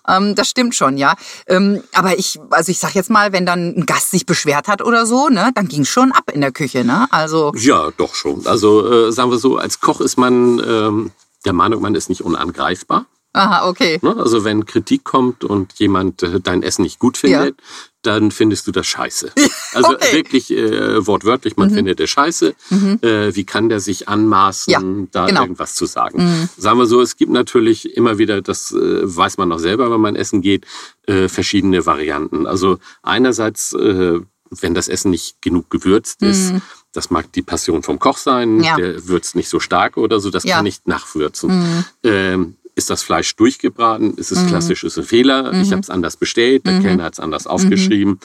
[0.08, 1.16] Ähm, das stimmt schon, ja.
[1.48, 4.82] Ähm, aber ich, also ich sag jetzt mal, wenn dann ein Gast sich beschwert hat
[4.84, 7.08] oder so, ne, dann ging schon ab in der Küche, ne?
[7.10, 7.54] Also.
[7.56, 8.46] Ja, doch schon.
[8.46, 11.12] Also äh, sagen wir so, als Koch ist man ähm,
[11.46, 13.06] der Meinung, man ist nicht unangreifbar.
[13.36, 14.00] Aha, okay.
[14.02, 14.16] Ne?
[14.16, 17.66] Also wenn Kritik kommt und jemand äh, dein Essen nicht gut findet, ja.
[18.02, 19.32] dann findest du das scheiße.
[19.74, 20.14] Also okay.
[20.14, 21.74] wirklich äh, wortwörtlich, man mhm.
[21.74, 22.56] findet es scheiße.
[22.70, 23.00] Mhm.
[23.02, 24.80] Äh, wie kann der sich anmaßen, ja,
[25.12, 25.42] da genau.
[25.42, 26.24] irgendwas zu sagen?
[26.24, 26.50] Mhm.
[26.56, 30.00] Sagen wir so, es gibt natürlich immer wieder, das äh, weiß man noch selber, wenn
[30.00, 30.66] man essen geht,
[31.08, 32.48] äh, verschiedene Varianten.
[32.48, 36.62] Also einerseits, äh, wenn das Essen nicht genug gewürzt ist, mhm.
[36.94, 38.78] das mag die Passion vom Koch sein, ja.
[38.78, 41.50] der würzt nicht so stark oder so, das kann ich nachwürzen.
[41.50, 41.86] Mhm.
[42.04, 44.16] Ähm, ist das Fleisch durchgebraten?
[44.16, 44.48] Ist es mhm.
[44.48, 45.54] klassisch, ist ein Fehler?
[45.54, 45.62] Mhm.
[45.62, 46.84] Ich habe es anders bestellt, der mhm.
[46.84, 48.16] Kellner hat es anders aufgeschrieben.
[48.16, 48.20] Mhm.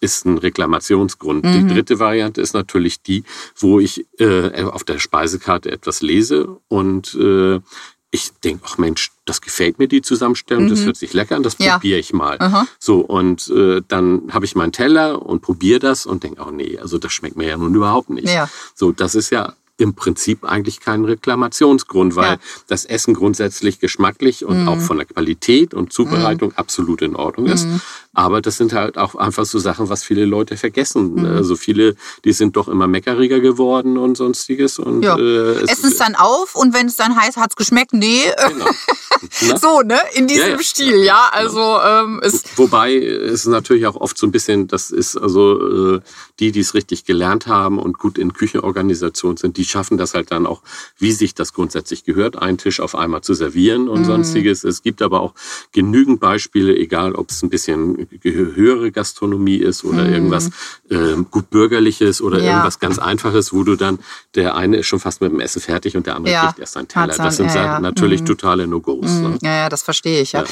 [0.00, 1.44] Ist ein Reklamationsgrund.
[1.44, 1.68] Die mhm.
[1.68, 3.24] dritte Variante ist natürlich die,
[3.56, 7.60] wo ich äh, auf der Speisekarte etwas lese und äh,
[8.12, 10.86] ich denke, ach Mensch, das gefällt mir die Zusammenstellung, das mhm.
[10.86, 11.74] hört sich lecker an, das ja.
[11.74, 12.36] probiere ich mal.
[12.38, 12.66] Aha.
[12.78, 16.78] So, und äh, dann habe ich meinen Teller und probiere das und denke, oh nee,
[16.78, 18.28] also das schmeckt mir ja nun überhaupt nicht.
[18.28, 18.48] Ja.
[18.74, 22.38] So, das ist ja im Prinzip eigentlich kein Reklamationsgrund, weil ja.
[22.66, 24.68] das Essen grundsätzlich geschmacklich und mhm.
[24.68, 26.56] auch von der Qualität und Zubereitung mhm.
[26.56, 27.66] absolut in Ordnung ist.
[28.16, 31.16] Aber das sind halt auch einfach so Sachen, was viele Leute vergessen.
[31.16, 31.26] Mhm.
[31.26, 34.78] Also viele, die sind doch immer meckeriger geworden und sonstiges.
[34.78, 35.18] Und, ja.
[35.18, 37.92] äh, es Essen es dann auf und wenn es dann heißt, hat es geschmeckt?
[37.92, 38.22] Nee.
[38.48, 38.70] Genau.
[39.60, 39.98] so, ne?
[40.14, 40.62] In diesem ja, ja.
[40.62, 41.28] Stil, ja.
[41.30, 46.00] Also ähm, es Wobei es natürlich auch oft so ein bisschen, das ist also äh,
[46.40, 50.30] die, die es richtig gelernt haben und gut in Küchenorganisation sind, die schaffen das halt
[50.30, 50.62] dann auch,
[50.96, 54.06] wie sich das grundsätzlich gehört, einen Tisch auf einmal zu servieren und mhm.
[54.06, 54.64] sonstiges.
[54.64, 55.34] Es gibt aber auch
[55.72, 60.12] genügend Beispiele, egal ob es ein bisschen höhere Gastronomie ist oder mhm.
[60.12, 60.50] irgendwas
[60.90, 62.52] äh, gut bürgerliches oder ja.
[62.52, 63.98] irgendwas ganz einfaches, wo du dann,
[64.34, 66.46] der eine ist schon fast mit dem Essen fertig und der andere ja.
[66.46, 67.14] kriegt erst einen Teller.
[67.16, 68.26] Das sind ja, natürlich mhm.
[68.26, 69.10] totale No-Gos.
[69.10, 69.22] Mhm.
[69.22, 69.38] Ne?
[69.42, 70.32] Ja, ja, das verstehe ich.
[70.32, 70.44] Ja.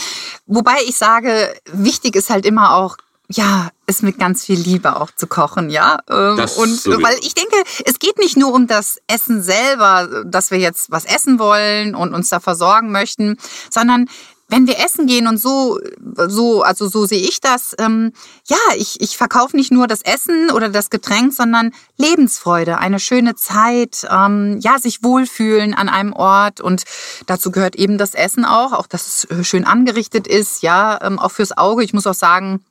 [0.47, 2.97] Wobei ich sage, wichtig ist halt immer auch
[3.29, 5.99] ja, ist mit ganz viel Liebe auch zu kochen, ja.
[6.11, 7.03] Ähm, das und sowieso.
[7.03, 11.05] weil ich denke, es geht nicht nur um das Essen selber, dass wir jetzt was
[11.05, 13.38] essen wollen und uns da versorgen möchten,
[13.71, 14.07] sondern
[14.48, 15.78] wenn wir essen gehen und so,
[16.28, 18.12] so, also so sehe ich das, ähm,
[18.46, 23.35] ja, ich, ich verkaufe nicht nur das Essen oder das Getränk, sondern Lebensfreude, eine schöne
[23.35, 26.85] Zeit, ähm, ja, sich wohlfühlen an einem Ort und
[27.26, 31.30] dazu gehört eben das Essen auch, auch dass es schön angerichtet ist, ja, ähm, auch
[31.30, 31.83] fürs Auge.
[31.83, 32.64] Ich muss auch sagen,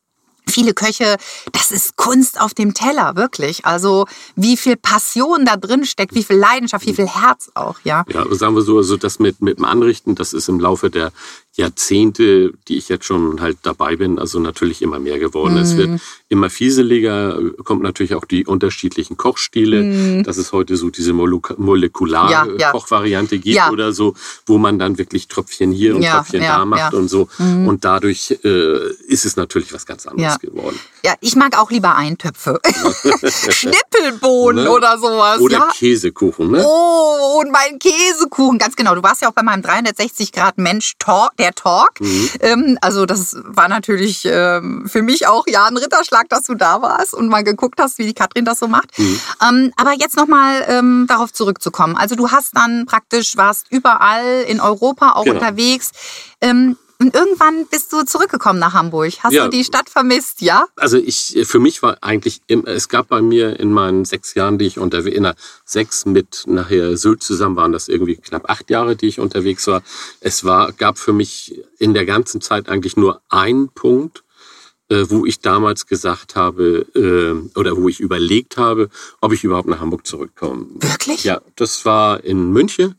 [0.48, 1.18] viele Köche,
[1.52, 3.66] das ist Kunst auf dem Teller, wirklich.
[3.66, 4.06] Also
[4.36, 8.04] wie viel Passion da drin steckt, wie viel Leidenschaft, wie viel Herz auch, ja.
[8.10, 11.12] Ja, sagen wir so, also das mit, mit dem Anrichten, das ist im Laufe der
[11.56, 15.54] Jahrzehnte, die ich jetzt schon halt dabei bin, also natürlich immer mehr geworden.
[15.54, 15.58] Mm.
[15.58, 16.00] Es wird mhm.
[16.28, 20.24] immer fieseliger, kommt natürlich auch die unterschiedlichen Kochstile, mm.
[20.24, 22.72] dass es heute so diese molekulare ja, ja.
[22.72, 23.70] Kochvariante gibt ja.
[23.70, 24.16] oder so,
[24.48, 27.28] wo man dann wirklich Tröpfchen hier und Tröpfchen da macht und so.
[27.38, 27.68] Mm.
[27.68, 30.80] Und dadurch äh, ist es natürlich was ganz anderes geworden.
[31.06, 32.62] Ja, ich mag auch lieber Eintöpfe.
[33.50, 34.72] Schnippelbohnen ne?
[34.72, 35.40] oder sowas.
[35.42, 35.70] Oder ja?
[35.74, 36.64] Käsekuchen, ne?
[36.66, 38.96] Oh, und mein Käsekuchen, ganz genau.
[38.96, 42.00] Du warst ja auch bei meinem 360 Grad Mensch Talk, der Talk.
[42.00, 42.30] Mhm.
[42.40, 46.82] Ähm, also das war natürlich ähm, für mich auch ja ein Ritterschlag, dass du da
[46.82, 48.98] warst und mal geguckt hast, wie die Katrin das so macht.
[48.98, 49.20] Mhm.
[49.46, 51.98] Ähm, aber jetzt nochmal ähm, darauf zurückzukommen.
[51.98, 55.36] Also du hast dann praktisch, warst überall in Europa auch genau.
[55.36, 55.92] unterwegs.
[56.40, 59.12] Ähm, und irgendwann bist du zurückgekommen nach Hamburg.
[59.20, 59.44] Hast ja.
[59.44, 60.68] du die Stadt vermisst, ja?
[60.78, 64.68] Also ich, für mich war eigentlich, es gab bei mir in meinen sechs Jahren, die
[64.68, 65.36] ich unterwegs, in der
[65.66, 69.84] sechs mit nachher Sylt zusammen waren das irgendwie knapp acht Jahre, die ich unterwegs war.
[70.22, 74.24] Es war, gab für mich in der ganzen Zeit eigentlich nur einen Punkt,
[74.90, 78.90] äh, wo ich damals gesagt habe äh, oder wo ich überlegt habe,
[79.20, 80.68] ob ich überhaupt nach Hamburg zurückkomme.
[80.76, 81.26] Wirklich?
[81.26, 82.96] Ja, das war in München.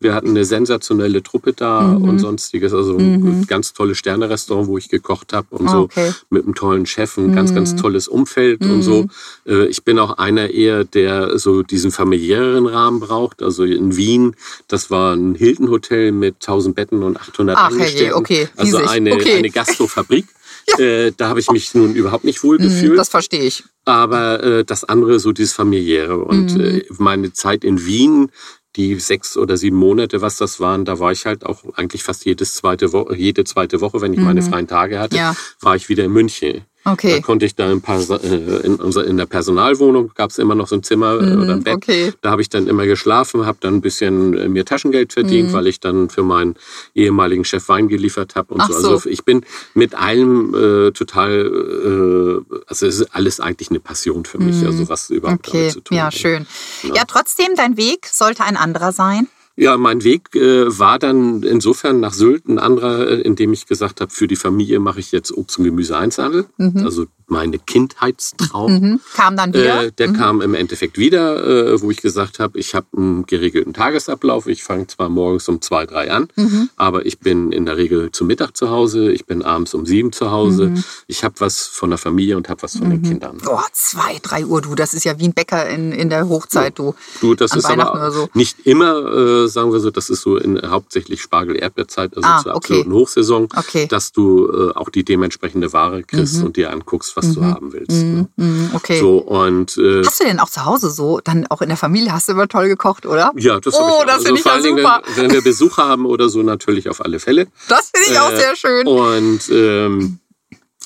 [0.00, 2.08] Wir hatten eine sensationelle Truppe da mhm.
[2.08, 2.74] und sonstiges.
[2.74, 3.46] Also ein mhm.
[3.46, 5.82] ganz tolles Sterne-Restaurant, wo ich gekocht habe und so.
[5.82, 6.12] Okay.
[6.30, 7.34] Mit einem tollen Chef, ein mhm.
[7.34, 7.76] ganz, ganz mhm.
[7.78, 9.02] tolles Umfeld und so.
[9.02, 9.10] Mhm.
[9.46, 13.42] Äh, ich bin auch einer eher, der so diesen familiäreren Rahmen braucht.
[13.42, 14.36] Also in Wien,
[14.68, 18.14] das war ein Hilton-Hotel mit 1000 Betten und 800 Ach, Angestellten.
[18.14, 18.48] okay.
[18.56, 19.36] Also eine, okay.
[19.36, 20.26] eine Gastrofabrik.
[20.26, 20.34] Ja.
[20.78, 22.98] Äh, da habe ich mich nun überhaupt nicht wohl gefühlt.
[22.98, 23.64] Das verstehe ich.
[23.84, 26.16] Aber äh, das andere, so dieses familiäre.
[26.16, 26.60] Und mhm.
[26.60, 28.30] äh, meine Zeit in Wien
[28.76, 32.24] die sechs oder sieben Monate, was das waren, da war ich halt auch eigentlich fast
[32.24, 34.26] jedes zweite Woche, jede zweite Woche, wenn ich mhm.
[34.26, 35.36] meine freien Tage hatte, ja.
[35.60, 36.64] war ich wieder in München.
[36.86, 37.16] Okay.
[37.16, 40.54] Da konnte ich da ein paar, äh, in, unser, in der Personalwohnung gab es immer
[40.54, 41.76] noch so ein Zimmer mm, oder ein Bett.
[41.76, 42.12] Okay.
[42.20, 45.54] Da habe ich dann immer geschlafen, habe dann ein bisschen äh, mir Taschengeld verdient, mm.
[45.54, 46.56] weil ich dann für meinen
[46.94, 48.90] ehemaligen Chef Wein geliefert habe und Ach so.
[48.90, 54.26] Also ich bin mit allem äh, total, äh, also es ist alles eigentlich eine Passion
[54.26, 54.66] für mich, mm.
[54.66, 55.58] also was überhaupt okay.
[55.58, 56.46] damit zu tun Ja, schön.
[56.82, 56.96] Ja.
[56.96, 59.28] ja, trotzdem, dein Weg sollte ein anderer sein.
[59.56, 64.00] Ja, mein Weg äh, war dann insofern nach Sylt ein anderer, äh, indem ich gesagt
[64.00, 66.46] habe, für die Familie mache ich jetzt Obst- und Gemüse-Einzelhandel.
[66.56, 66.84] Mhm.
[66.84, 68.72] Also meine Kindheitstraum.
[68.72, 69.00] Mhm.
[69.14, 69.84] Kam dann wieder?
[69.84, 70.16] Äh, der mhm.
[70.16, 74.46] kam im Endeffekt wieder, äh, wo ich gesagt habe, ich habe einen geregelten Tagesablauf.
[74.46, 76.68] Ich fange zwar morgens um zwei, drei an, mhm.
[76.76, 79.12] aber ich bin in der Regel zum Mittag zu Hause.
[79.12, 80.66] Ich bin abends um sieben zu Hause.
[80.66, 80.84] Mhm.
[81.06, 83.04] Ich habe was von der Familie und habe was von den mhm.
[83.04, 83.38] Kindern.
[83.46, 84.74] Oh, zwei, drei Uhr, du.
[84.74, 86.94] Das ist ja wie ein Bäcker in, in der Hochzeit, du.
[87.20, 88.28] Du, das ist aber so.
[88.34, 92.92] nicht immer, sagen wir so, das ist so in hauptsächlich Spargel-Erdbeerzeit, also ah, zur absoluten
[92.92, 93.00] okay.
[93.00, 93.86] Hochsaison, okay.
[93.86, 96.44] dass du äh, auch die dementsprechende Ware kriegst mhm.
[96.44, 97.34] und dir anguckst, was mhm.
[97.34, 97.92] du haben willst.
[97.92, 98.14] Mhm.
[98.14, 98.28] Ne?
[98.36, 98.70] Mhm.
[98.74, 99.00] Okay.
[99.00, 102.12] So, und, äh, hast du denn auch zu Hause so, dann auch in der Familie,
[102.12, 103.32] hast du immer toll gekocht, oder?
[103.36, 105.02] Ja, das oh, ich das also, finde ich ja super.
[105.14, 107.46] Wenn, wenn, wir Besuch haben oder so, natürlich auf alle Fälle.
[107.68, 108.86] Das finde ich äh, auch sehr schön.
[108.86, 110.18] Und ähm,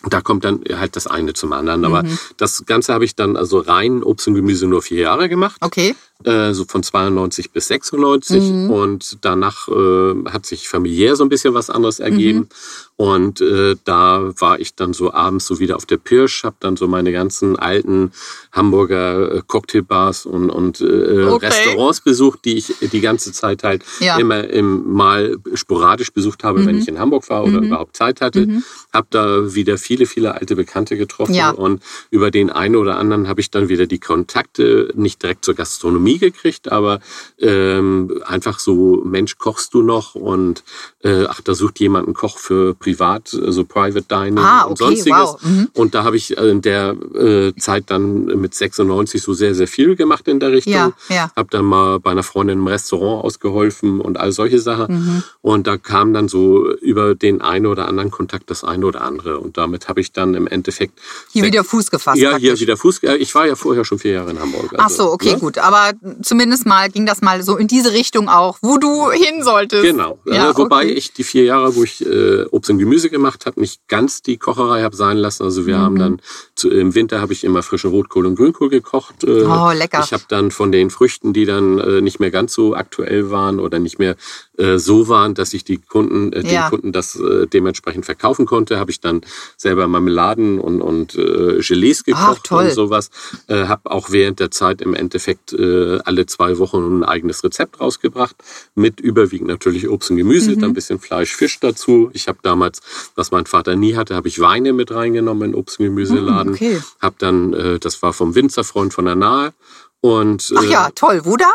[0.05, 1.85] da kommt dann halt das eine zum anderen.
[1.85, 2.19] Aber mhm.
[2.37, 5.57] das Ganze habe ich dann also rein Obst und Gemüse nur vier Jahre gemacht.
[5.61, 5.95] Okay.
[6.25, 8.43] Äh, so von 92 bis 96.
[8.43, 8.71] Mhm.
[8.71, 12.39] Und danach äh, hat sich familiär so ein bisschen was anderes ergeben.
[12.39, 12.49] Mhm.
[12.97, 16.77] Und äh, da war ich dann so abends so wieder auf der Pirsch, habe dann
[16.77, 18.11] so meine ganzen alten
[18.51, 21.47] Hamburger äh, Cocktailbars und, und äh, okay.
[21.47, 24.19] Restaurants besucht, die ich die ganze Zeit halt ja.
[24.19, 26.67] immer im, mal sporadisch besucht habe, mhm.
[26.67, 27.69] wenn ich in Hamburg war oder mhm.
[27.69, 28.49] überhaupt Zeit hatte.
[28.49, 28.65] Mhm.
[28.93, 31.51] Habe da wieder viele, viele alte Bekannte getroffen ja.
[31.51, 35.55] und über den einen oder anderen habe ich dann wieder die Kontakte, nicht direkt zur
[35.55, 37.01] Gastronomie gekriegt, aber
[37.39, 40.15] ähm, einfach so, Mensch, kochst du noch?
[40.15, 40.65] Und
[41.03, 44.79] äh, ach, da sucht jemand einen Koch für privat, also Private Dining ah, okay, und
[44.79, 45.19] sonstiges.
[45.19, 45.43] Wow.
[45.43, 45.69] Mhm.
[45.75, 49.97] Und da habe ich in der äh, Zeit dann mit 96 so sehr, sehr viel
[49.97, 50.73] gemacht in der Richtung.
[50.73, 51.33] Ja, ja.
[51.37, 54.95] Habe dann mal bei einer Freundin im Restaurant ausgeholfen und all solche Sachen.
[54.95, 55.23] Mhm.
[55.43, 59.39] Und da kam dann so über den einen oder anderen Kontakt das eine oder andere.
[59.39, 60.99] Und damit habe ich dann im Endeffekt...
[61.33, 62.19] Hier wieder Fuß gefasst.
[62.19, 62.49] Ja, praktisch.
[62.49, 63.01] hier wieder Fuß.
[63.19, 64.73] Ich war ja vorher schon vier Jahre in Hamburg.
[64.73, 65.39] Also, Ach so, okay, ne?
[65.39, 65.59] gut.
[65.59, 65.93] Aber
[66.23, 69.83] zumindest mal ging das mal so in diese Richtung auch, wo du hin solltest.
[69.83, 70.19] Genau.
[70.27, 70.93] Ja, äh, wobei okay.
[70.93, 74.37] ich die vier Jahre, wo ich äh, Obst und Gemüse gemacht habe, nicht ganz die
[74.37, 75.45] Kocherei habe sein lassen.
[75.45, 75.83] Also wir mhm.
[75.83, 76.23] haben dann
[76.55, 79.25] zu, im Winter habe ich immer frische Rotkohl und Grünkohl gekocht.
[79.25, 80.03] Äh, oh, lecker.
[80.05, 83.61] Ich habe dann von den Früchten, die dann äh, nicht mehr ganz so aktuell waren
[83.61, 84.17] oder nicht mehr
[84.59, 86.63] äh, so waren, dass ich die Kunden, äh, ja.
[86.63, 89.21] den Kunden das äh, dementsprechend verkaufen konnte, habe ich dann
[89.57, 93.11] selber Marmeladen und, und Gelees gekocht Ach, und sowas.
[93.49, 98.37] Habe auch während der Zeit im Endeffekt äh, alle zwei Wochen ein eigenes Rezept rausgebracht,
[98.75, 100.61] mit überwiegend natürlich Obst und Gemüse, mhm.
[100.61, 102.11] dann ein bisschen Fleisch, Fisch dazu.
[102.13, 102.81] Ich habe damals,
[103.15, 106.53] was mein Vater nie hatte, habe ich Weine mit reingenommen in Obst- und Gemüseladen.
[106.53, 106.83] Mhm, okay.
[107.01, 109.53] Habe dann, äh, das war vom Winzerfreund von der Nahe.
[110.01, 111.23] Und, Ach ja, äh, toll.
[111.25, 111.51] Wo da?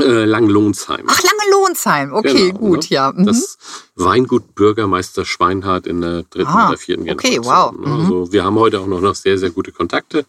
[0.00, 1.06] Äh, Langelohnsheim.
[1.08, 2.12] Ach, Langelohnsheim.
[2.12, 2.86] Okay, genau, gut, ne?
[2.90, 3.12] ja.
[3.12, 3.26] Mhm.
[3.26, 3.58] Das
[3.96, 7.40] Weingut Bürgermeister Schweinhardt in der dritten ah, oder vierten Generation.
[7.40, 7.72] Okay, wow.
[7.72, 7.86] Ne?
[7.86, 8.00] Mhm.
[8.00, 10.24] Also wir haben heute auch noch sehr, sehr gute Kontakte.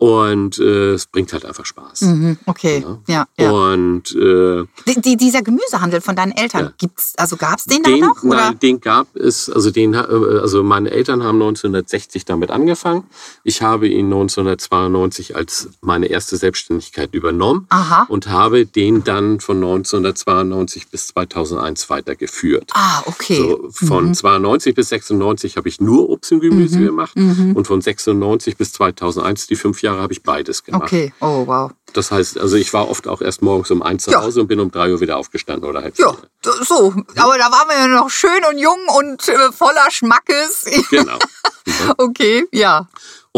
[0.00, 2.02] Und äh, es bringt halt einfach Spaß.
[2.02, 3.26] Mhm, okay, ja.
[3.36, 3.50] ja, ja.
[3.50, 6.72] Und äh, die, die, dieser Gemüsehandel von deinen Eltern, ja.
[6.78, 8.22] gibt's, also gab es den, den, da noch?
[8.22, 8.36] Oder?
[8.36, 13.04] Nein, den gab es, also den, äh, also meine Eltern haben 1960 damit angefangen.
[13.42, 18.06] Ich habe ihn 1992 als meine erste Selbstständigkeit übernommen Aha.
[18.08, 22.70] und habe den dann von 1992 bis 2001 weitergeführt.
[22.72, 23.36] Ah, okay.
[23.36, 24.14] So, von mhm.
[24.14, 26.84] 92 bis 96 habe ich nur Obst und Gemüse mhm.
[26.84, 27.56] gemacht mhm.
[27.56, 30.84] und von 96 bis 2001 die fünf Jahre Jahre habe ich beides gemacht.
[30.84, 31.70] Okay, oh wow.
[31.92, 34.22] Das heißt, also ich war oft auch erst morgens um eins zu ja.
[34.22, 35.98] Hause und bin um drei Uhr wieder aufgestanden oder halt.
[35.98, 36.94] Ja, so.
[37.16, 40.66] Aber da waren wir ja noch schön und jung und äh, voller Schmackes.
[40.90, 41.18] Genau.
[41.98, 42.88] okay, ja.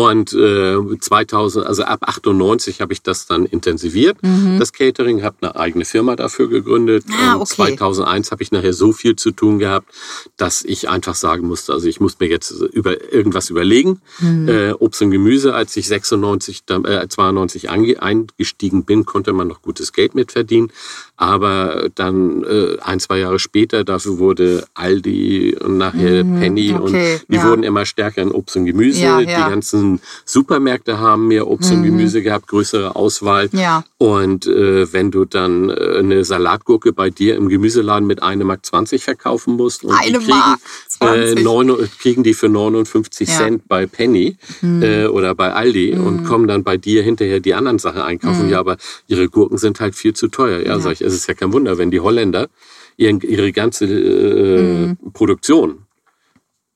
[0.00, 4.58] Und äh, 2000, also ab 98 habe ich das dann intensiviert, mhm.
[4.58, 7.04] das Catering, habe eine eigene Firma dafür gegründet.
[7.10, 7.40] Ah, okay.
[7.40, 9.92] Und 2001 habe ich nachher so viel zu tun gehabt,
[10.38, 14.00] dass ich einfach sagen musste, also ich muss mir jetzt über irgendwas überlegen.
[14.20, 14.48] Mhm.
[14.48, 19.92] Äh, Obst und Gemüse, als ich 96, äh, 92 eingestiegen bin, konnte man noch gutes
[19.92, 20.72] Geld mitverdienen.
[21.20, 26.80] Aber dann äh, ein, zwei Jahre später, dafür wurde Aldi und nachher mhm, Penny okay,
[26.80, 26.92] und
[27.28, 27.44] die ja.
[27.46, 29.02] wurden immer stärker in Obst und Gemüse.
[29.02, 29.26] Ja, ja.
[29.26, 31.76] Die ganzen Supermärkte haben mehr Obst mhm.
[31.76, 33.50] und Gemüse gehabt, größere Auswahl.
[33.52, 33.84] Ja.
[33.98, 38.64] Und äh, wenn du dann äh, eine Salatgurke bei dir im Gemüseladen mit 1,20 Mark
[38.64, 43.84] 20 verkaufen musst und eine die kriegen, äh, 9, kriegen die für 59 Cent bei
[43.84, 44.82] Penny mhm.
[44.82, 46.24] äh, oder bei Aldi und mhm.
[46.24, 48.46] kommen dann bei dir hinterher die anderen Sachen einkaufen.
[48.46, 48.52] Mhm.
[48.52, 50.64] Ja, aber ihre Gurken sind halt viel zu teuer.
[50.64, 52.48] Ja, sag ich, es ist ja kein Wunder, wenn die Holländer
[52.96, 54.98] ihre ganze äh, mhm.
[55.12, 55.86] Produktion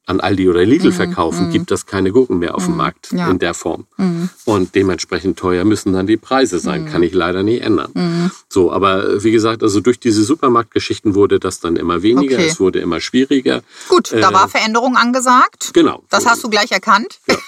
[0.07, 0.93] an Aldi oder Lidl mhm.
[0.93, 1.53] verkaufen, mhm.
[1.53, 2.79] gibt das keine Gurken mehr auf dem mhm.
[2.79, 3.31] Markt ja.
[3.31, 3.87] in der Form.
[3.97, 4.29] Mhm.
[4.45, 6.87] Und dementsprechend teuer müssen dann die Preise sein.
[6.87, 8.31] Kann ich leider nicht ändern.
[8.49, 12.47] So, aber wie gesagt, also durch diese Supermarktgeschichten wurde das dann immer weniger, okay.
[12.47, 13.63] es wurde immer schwieriger.
[13.89, 15.71] Gut, da äh, war Veränderung angesagt.
[15.73, 16.03] Genau.
[16.11, 17.21] Das hast du gleich erkannt.
[17.27, 17.37] Ja.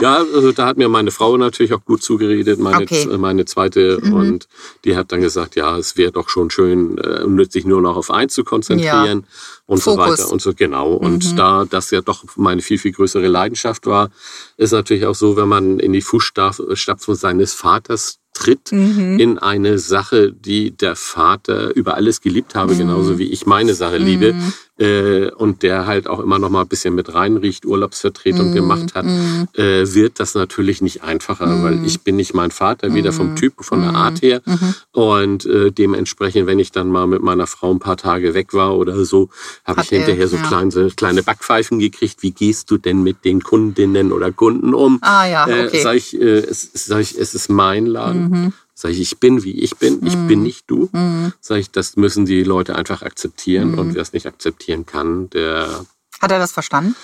[0.00, 3.06] Ja, also da hat mir meine Frau natürlich auch gut zugeredet, meine, okay.
[3.18, 3.98] meine zweite.
[4.02, 4.12] Mhm.
[4.12, 4.48] Und
[4.84, 8.10] die hat dann gesagt, ja, es wäre doch schon schön, äh, sich nur noch auf
[8.10, 9.62] eins zu konzentrieren ja.
[9.66, 9.84] und Fokus.
[9.84, 10.92] so weiter und so genau.
[10.92, 11.36] Und mhm.
[11.36, 14.10] da das ja doch meine viel, viel größere Leidenschaft war,
[14.56, 19.18] ist natürlich auch so, wenn man in die Fußstapfen seines Vaters tritt mhm.
[19.18, 22.78] in eine Sache, die der Vater über alles geliebt habe, mhm.
[22.78, 26.62] genauso wie ich meine Sache liebe, mhm äh, und der halt auch immer noch mal
[26.62, 29.48] ein bisschen mit reinriecht, Urlaubsvertretung mm, gemacht hat, mm.
[29.54, 31.62] äh, wird das natürlich nicht einfacher, mm.
[31.62, 34.40] weil ich bin nicht mein Vater, weder vom Typ, von der Art her.
[34.40, 34.74] -hmm.
[34.92, 38.76] Und äh, dementsprechend, wenn ich dann mal mit meiner Frau ein paar Tage weg war
[38.76, 39.28] oder so,
[39.64, 40.42] habe ich hinterher so ja.
[40.42, 42.22] kleine, kleine Backpfeifen gekriegt.
[42.22, 44.98] Wie gehst du denn mit den Kundinnen oder Kunden um?
[45.02, 45.82] Ah ja, äh, okay.
[45.82, 48.30] Sag ich, äh, es, sag ich, es ist mein Laden.
[48.30, 48.52] -hmm.
[48.80, 50.26] Sag ich, ich bin wie ich bin, ich mm.
[50.26, 50.88] bin nicht du.
[50.92, 51.34] Mm.
[51.42, 53.72] Sag ich, das müssen die Leute einfach akzeptieren.
[53.72, 53.78] Mm.
[53.78, 55.84] Und wer es nicht akzeptieren kann, der.
[56.18, 56.96] Hat er das verstanden?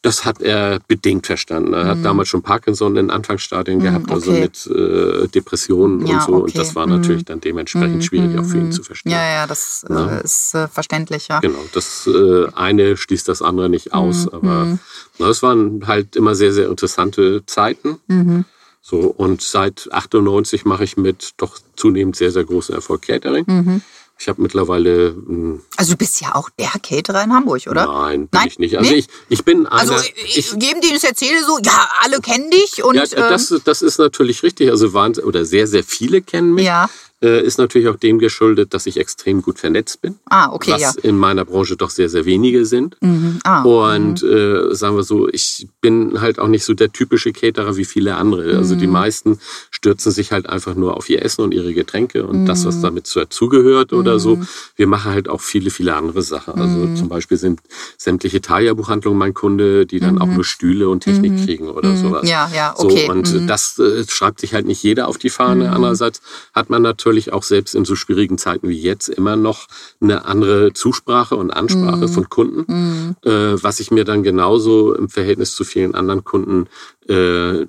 [0.00, 1.74] Das hat er bedingt verstanden.
[1.74, 4.48] Er hat damals schon Parkinson in Anfangsstadien gehabt, also okay.
[4.54, 6.32] also mit äh, Depressionen ja, und so.
[6.34, 6.42] Okay.
[6.44, 9.12] Und das war natürlich dann dementsprechend schwierig auch für ihn zu verstehen.
[9.12, 11.40] Ja, ja, das äh, ist äh, verständlich, ja.
[11.40, 14.78] Genau, das äh, eine schließt das andere nicht aus, aber
[15.18, 17.98] es waren halt immer sehr, sehr interessante Zeiten.
[18.88, 23.44] So, und seit 98 mache ich mit doch zunehmend sehr, sehr großen Erfolg Catering.
[23.46, 23.82] Mhm.
[24.18, 25.14] Ich habe mittlerweile.
[25.76, 27.86] Also du bist ja auch der Caterer in Hamburg, oder?
[27.86, 28.48] Nein, bin Nein?
[28.48, 28.78] ich nicht.
[28.78, 28.96] Also nee?
[28.96, 29.92] ich, ich bin einer.
[29.92, 32.94] Also ich, jedem, den ich erzähle, so, ja, alle kennen dich und.
[32.94, 34.70] Ja, das, ähm, das ist natürlich richtig.
[34.70, 36.64] Also waren oder sehr, sehr viele kennen mich.
[36.64, 36.88] Ja.
[37.20, 40.20] Äh, ist natürlich auch dem geschuldet, dass ich extrem gut vernetzt bin.
[40.26, 40.92] Ah, okay, was ja.
[41.02, 42.96] in meiner Branche doch sehr, sehr wenige sind.
[43.00, 43.40] Mhm.
[43.42, 44.30] Ah, und mhm.
[44.30, 48.14] äh, sagen wir so, ich bin halt auch nicht so der typische Caterer wie viele
[48.14, 48.52] andere.
[48.52, 48.58] Mhm.
[48.58, 48.92] Also die mhm.
[48.92, 49.40] meisten
[49.72, 52.82] stürzen sich halt einfach nur auf ihr Essen und ihre Getränke und das, was mhm.
[52.82, 54.38] damit dazugehört oder so.
[54.76, 56.54] Wir machen halt auch viele, viele andere Sachen.
[56.54, 57.58] Also zum Beispiel sind
[57.96, 62.28] sämtliche Thalia-Buchhandlungen mein Kunde, die dann auch nur Stühle und Technik kriegen oder sowas.
[62.28, 63.06] Ja, ja, okay.
[63.06, 65.72] So, und das äh, schreibt sich halt nicht jeder auf die Fahne.
[65.72, 66.20] Andererseits
[66.54, 69.66] hat man natürlich natürlich auch selbst in so schwierigen Zeiten wie jetzt immer noch
[70.00, 72.08] eine andere Zusprache und Ansprache mm.
[72.08, 73.16] von Kunden, mm.
[73.26, 76.66] äh, was ich mir dann genauso im Verhältnis zu vielen anderen Kunden
[77.08, 77.66] äh,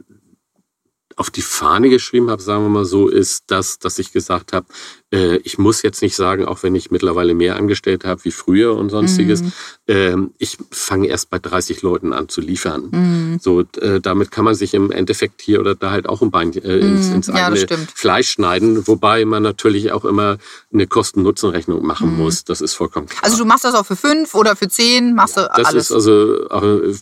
[1.20, 4.66] auf die Fahne geschrieben habe, sagen wir mal so, ist das, dass ich gesagt habe,
[5.12, 8.76] äh, ich muss jetzt nicht sagen, auch wenn ich mittlerweile mehr angestellt habe wie früher
[8.76, 9.52] und sonstiges, mhm.
[9.88, 12.90] ähm, ich fange erst bei 30 Leuten an zu liefern.
[12.92, 13.40] Mhm.
[13.42, 16.54] So, äh, damit kann man sich im Endeffekt hier oder da halt auch ein Bein
[16.54, 17.16] äh, ins, mhm.
[17.16, 20.38] ins ja, eigene Fleisch schneiden, wobei man natürlich auch immer
[20.72, 22.18] eine Kosten-Nutzen-Rechnung machen mhm.
[22.18, 22.46] muss.
[22.46, 23.26] Das ist vollkommen klar.
[23.26, 25.92] Also du machst das auch für fünf oder für zehn, machst ja, du das ist
[25.92, 26.48] also,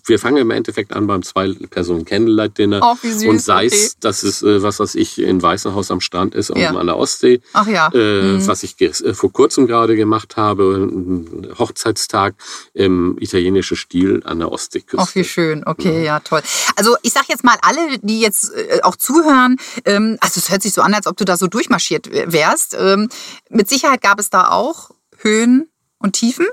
[0.06, 3.68] wir fangen im Endeffekt an beim zwei Personen Candlelight Dinner oh, wie süß, und sei
[3.68, 4.07] es, okay.
[4.08, 6.70] Dass es, äh, was weiß ich, in Weißenhaus am Strand ist, ja.
[6.70, 7.42] an der Ostsee.
[7.54, 7.90] Ach ja.
[7.94, 8.48] Äh, mhm.
[8.48, 12.36] Was ich äh, vor kurzem gerade gemacht habe, ein Hochzeitstag
[12.74, 15.06] im italienischen Stil an der Ostseeküste.
[15.10, 15.64] Ach, wie schön.
[15.66, 16.42] Okay, ja, ja toll.
[16.78, 20.62] Also ich sag jetzt mal, alle, die jetzt äh, auch zuhören, ähm, also es hört
[20.62, 22.78] sich so an, als ob du da so durchmarschiert wärst.
[22.80, 23.10] Ähm,
[23.50, 26.46] mit Sicherheit gab es da auch Höhen und Tiefen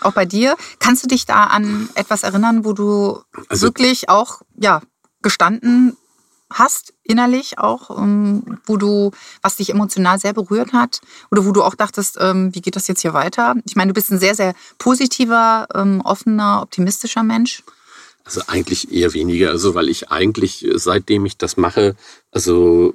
[0.00, 0.56] auch bei dir.
[0.78, 4.80] Kannst du dich da an etwas erinnern, wo du also, wirklich auch ja,
[5.20, 5.98] gestanden
[6.52, 9.10] hast, innerlich auch, ähm, wo du,
[9.42, 12.88] was dich emotional sehr berührt hat oder wo du auch dachtest, ähm, wie geht das
[12.88, 13.54] jetzt hier weiter?
[13.64, 17.62] Ich meine, du bist ein sehr, sehr positiver, ähm, offener, optimistischer Mensch.
[18.24, 21.96] Also eigentlich eher weniger, also weil ich eigentlich, seitdem ich das mache,
[22.30, 22.94] also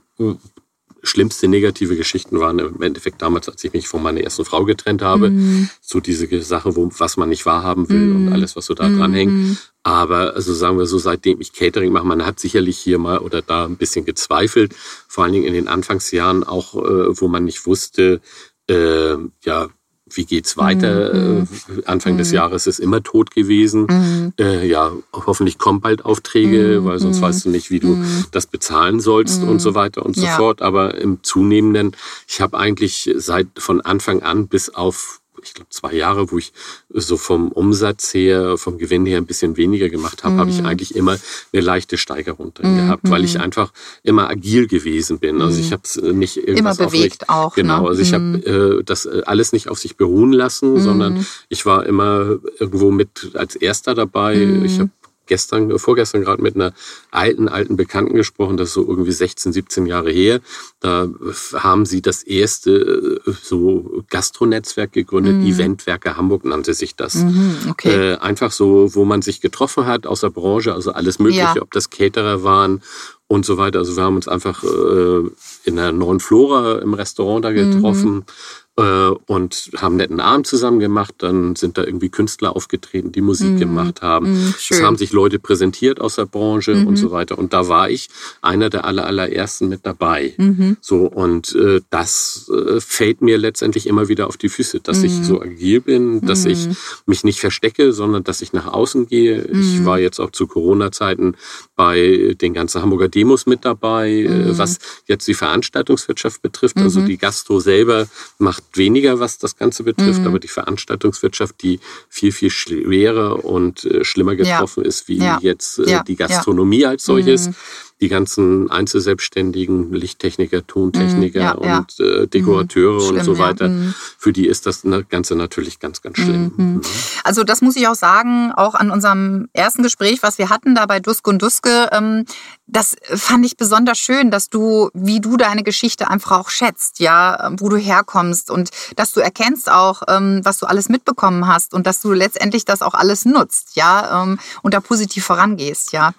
[1.06, 5.02] schlimmste negative Geschichten waren im Endeffekt damals, als ich mich von meiner ersten Frau getrennt
[5.02, 5.30] habe.
[5.30, 5.70] Mhm.
[5.82, 8.28] So diese Sache, wo, was man nicht wahrhaben will mhm.
[8.28, 9.34] und alles, was so da dran hängt.
[9.34, 9.58] Mhm.
[9.84, 13.42] Aber also sagen wir so, seitdem ich Catering mache, man hat sicherlich hier mal oder
[13.42, 14.74] da ein bisschen gezweifelt.
[15.08, 18.20] Vor allen Dingen in den Anfangsjahren auch, äh, wo man nicht wusste,
[18.68, 19.70] äh, ja,
[20.16, 21.14] wie geht's weiter?
[21.14, 21.48] Mhm.
[21.78, 22.18] Äh, Anfang mhm.
[22.20, 23.88] des Jahres ist immer tot gewesen.
[23.90, 24.34] Mhm.
[24.40, 26.86] Äh, ja, hoffentlich kommen bald Aufträge, mhm.
[26.86, 28.26] weil sonst weißt du nicht, wie du mhm.
[28.32, 30.36] das bezahlen sollst und so weiter und so ja.
[30.36, 30.62] fort.
[30.62, 31.96] Aber im zunehmenden,
[32.28, 36.54] ich habe eigentlich seit von Anfang an bis auf ich glaube, zwei Jahre, wo ich
[36.90, 40.40] so vom Umsatz her, vom Gewinn her ein bisschen weniger gemacht habe, mhm.
[40.40, 40.66] habe ich mhm.
[40.66, 41.18] eigentlich immer
[41.54, 42.78] eine leichte Steigerung drin mhm.
[42.78, 43.42] gehabt, weil ich mhm.
[43.42, 43.72] einfach
[44.04, 45.42] immer agil gewesen bin.
[45.42, 45.74] Also ich mhm.
[45.74, 47.56] habe es nicht irgendwas immer bewegt nicht, auch.
[47.56, 47.88] Genau, ne?
[47.90, 51.86] also ich habe äh, das äh, alles nicht auf sich beruhen lassen, sondern ich war
[51.86, 54.36] immer irgendwo mit als Erster dabei.
[54.66, 54.90] Ich habe
[55.28, 56.74] gestern, vorgestern gerade mit einer
[57.12, 60.40] alten, alten Bekannten gesprochen, das ist so irgendwie 16, 17 Jahre her.
[60.80, 61.08] Da
[61.54, 65.46] haben sie das erste äh, so Gastronetzwerk gegründet, mhm.
[65.46, 67.16] Eventwerke Hamburg nannte sich das.
[67.16, 68.12] Mhm, okay.
[68.14, 71.62] äh, einfach so, wo man sich getroffen hat aus der Branche, also alles Mögliche, ja.
[71.62, 72.82] ob das Caterer waren
[73.28, 73.80] und so weiter.
[73.80, 75.30] Also wir haben uns einfach äh,
[75.64, 78.16] in der Neuen Flora im Restaurant da getroffen.
[78.16, 81.16] Mhm äh, und haben netten Abend zusammen gemacht.
[81.20, 83.60] Dann sind da irgendwie Künstler aufgetreten, die Musik mhm.
[83.60, 84.34] gemacht haben.
[84.34, 86.88] Mhm, es haben sich Leute präsentiert aus der Branche mhm.
[86.88, 87.38] und so weiter.
[87.38, 88.10] Und da war ich
[88.42, 90.34] einer der aller, allerersten mit dabei.
[90.38, 90.76] Mhm.
[90.82, 95.20] So, und äh, das äh, fällt mir letztendlich immer wieder auf die Füße, dass ich
[95.20, 95.24] mhm.
[95.24, 96.76] so agil bin, dass ich mhm.
[97.06, 99.42] mich nicht verstecke, sondern dass ich nach außen gehe.
[99.44, 101.36] Ich war jetzt auch zu Corona-Zeiten
[101.76, 106.78] bei den ganzen Hamburger Demos mit dabei, äh, was jetzt die Veranstaltungswirtschaft betrifft.
[106.78, 108.08] Also die Gastro selber
[108.38, 110.28] macht weniger, was das Ganze betrifft, mhm.
[110.28, 114.90] aber die Veranstaltungswirtschaft, die viel, viel schwerer und äh, schlimmer getroffen ja.
[114.90, 115.40] ist, wie ja.
[115.42, 116.04] jetzt äh, ja.
[116.04, 117.48] die Gastronomie als solches.
[117.48, 117.56] Mhm
[118.02, 122.00] die ganzen Einzelselbstständigen, Lichttechniker, Tontechniker ja, und.
[122.00, 123.94] Äh, Dekorateure mm, und so weiter, ja.
[124.18, 126.52] für die ist das Ganze natürlich ganz, ganz schlimm.
[126.58, 126.66] Mhm.
[126.66, 126.82] mhm.
[127.24, 130.86] Also das muss ich auch sagen, auch an unserem ersten Gespräch, was wir hatten da
[130.86, 132.26] bei Duske und Duske, ähm,
[132.68, 137.52] das fand ich besonders schön, dass du, wie du deine Geschichte einfach auch schätzt, ja,
[137.58, 141.86] wo du herkommst und dass du erkennst auch, ähm, was du alles mitbekommen hast und
[141.86, 146.14] dass du letztendlich das auch alles nutzt, ja, ähm, und da positiv vorangehst, ja.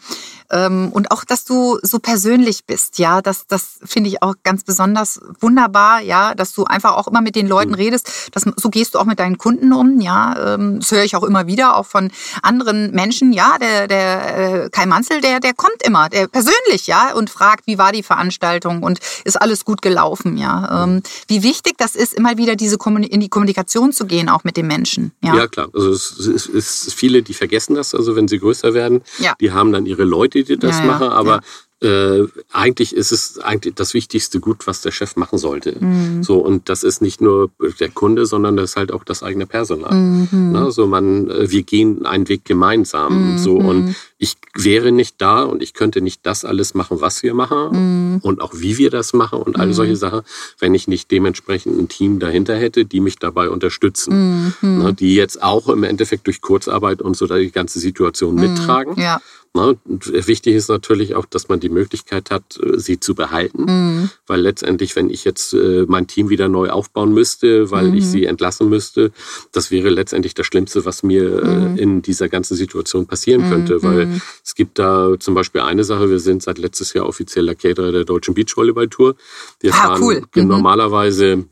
[0.49, 4.63] Ähm, und auch, dass du so persönlich bist, ja, das, das finde ich auch ganz
[4.63, 7.77] besonders wunderbar, ja, dass du einfach auch immer mit den Leuten mhm.
[7.77, 8.31] redest.
[8.31, 10.57] Das, so gehst du auch mit deinen Kunden um, ja.
[10.57, 14.87] Das höre ich auch immer wieder, auch von anderen Menschen, ja, der, der äh, Kai
[14.87, 18.99] Manzel, der, der kommt immer, der persönlich, ja, und fragt, wie war die Veranstaltung und
[19.25, 20.85] ist alles gut gelaufen, ja.
[20.85, 24.59] Ähm, wie wichtig das ist, immer wieder diese in die Kommunikation zu gehen, auch mit
[24.59, 25.13] den Menschen.
[25.23, 25.69] Ja, ja klar.
[25.73, 29.35] Also es ist viele, die vergessen das, also wenn sie größer werden, ja.
[29.41, 31.41] die haben dann ihre Leute, die das ja, machen, aber
[31.83, 35.77] äh, eigentlich ist es eigentlich das wichtigste Gut, was der Chef machen sollte.
[35.79, 36.23] Mhm.
[36.23, 39.47] So und das ist nicht nur der Kunde, sondern das ist halt auch das eigene
[39.47, 39.95] Personal.
[39.95, 40.53] Mhm.
[40.53, 40.71] Ne?
[40.71, 43.33] So man, äh, wir gehen einen Weg gemeinsam.
[43.33, 43.39] Mhm.
[43.39, 47.35] So und ich wäre nicht da und ich könnte nicht das alles machen, was wir
[47.35, 48.19] machen mhm.
[48.23, 49.97] und auch wie wir das machen und all solche mhm.
[49.97, 50.21] Sachen,
[50.59, 54.79] wenn ich nicht dementsprechend ein Team dahinter hätte, die mich dabei unterstützen, mhm.
[54.79, 54.95] ne?
[54.95, 58.99] die jetzt auch im Endeffekt durch Kurzarbeit und so die ganze Situation mittragen.
[58.99, 59.21] Ja.
[59.57, 59.79] Ne?
[59.87, 64.11] Wichtig ist natürlich auch, dass man die Möglichkeit hat, äh, sie zu behalten, mhm.
[64.27, 67.95] weil letztendlich, wenn ich jetzt äh, mein Team wieder neu aufbauen müsste, weil mhm.
[67.95, 69.11] ich sie entlassen müsste,
[69.53, 71.77] das wäre letztendlich das Schlimmste, was mir äh, mhm.
[71.77, 74.21] in dieser ganzen Situation passieren könnte, weil mhm.
[74.45, 78.05] es gibt da zum Beispiel eine Sache, wir sind seit letztes Jahr offizieller Caterer der
[78.05, 79.17] Deutschen Beachvolleyball Tour.
[79.61, 80.23] Wir ah, fahren cool.
[80.35, 80.49] Mhm.
[80.49, 81.45] normalerweise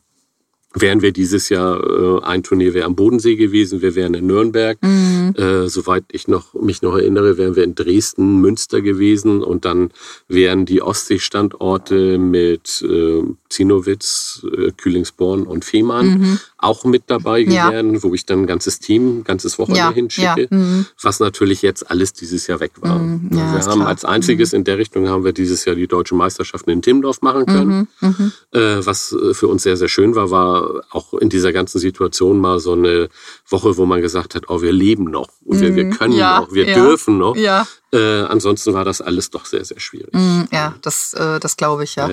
[0.75, 4.79] wären wir dieses Jahr äh, ein Turnier wäre am Bodensee gewesen, wir wären in Nürnberg.
[4.83, 5.35] Mhm.
[5.37, 9.91] Äh, soweit ich noch mich noch erinnere, wären wir in Dresden, Münster gewesen und dann
[10.29, 16.07] wären die Ostseestandorte mit äh, Zinowitz, äh, Kühlingsborn und Fehmarn.
[16.07, 16.39] Mhm.
[16.65, 17.71] Auch mit dabei ja.
[17.71, 19.93] werden, wo ich dann ein ganzes Team, ein ganzes Wochenende ja.
[19.93, 20.57] hinschicke, ja.
[20.57, 20.87] Mhm.
[21.01, 22.99] was natürlich jetzt alles dieses Jahr weg war.
[22.99, 23.29] Mhm.
[23.31, 23.87] wir haben klar.
[23.87, 24.59] als einziges mhm.
[24.59, 27.89] in der Richtung haben wir dieses Jahr die deutschen Meisterschaften in Timmendorf machen können.
[28.01, 28.09] Mhm.
[28.09, 28.33] mhm.
[28.53, 32.39] Äh, was äh, für uns sehr, sehr schön war, war auch in dieser ganzen Situation
[32.39, 33.09] mal so eine
[33.49, 35.91] Woche, wo man gesagt hat, oh, wir leben noch, wir, wir mhm.
[35.91, 37.37] können noch, wir dürfen noch.
[37.37, 40.13] Äh, ansonsten war das alles doch sehr, sehr schwierig.
[40.51, 42.11] Ja, das, äh, das glaube ich, ja.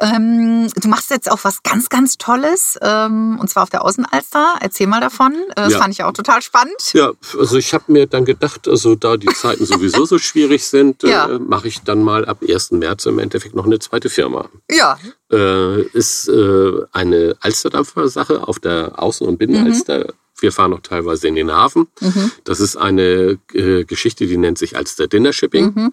[0.00, 4.54] Ähm, du machst jetzt auch was ganz, ganz Tolles, ähm, und zwar auf der Außenalster.
[4.60, 5.34] Erzähl mal davon.
[5.50, 5.78] Äh, das ja.
[5.78, 6.94] fand ich auch total spannend.
[6.94, 11.02] Ja, also ich habe mir dann gedacht, also da die Zeiten sowieso so schwierig sind,
[11.02, 11.28] ja.
[11.28, 12.72] äh, mache ich dann mal ab 1.
[12.72, 14.48] März im Endeffekt noch eine zweite Firma.
[14.70, 14.98] Ja.
[15.30, 19.98] Äh, ist äh, eine Alsterdampfer-Sache auf der Außen- und Binnenalster.
[19.98, 20.12] Mhm.
[20.38, 21.88] Wir fahren noch teilweise in den Hafen.
[22.00, 22.32] Mhm.
[22.44, 25.72] Das ist eine äh, Geschichte, die nennt sich Alster Dinner Shipping.
[25.74, 25.92] Mhm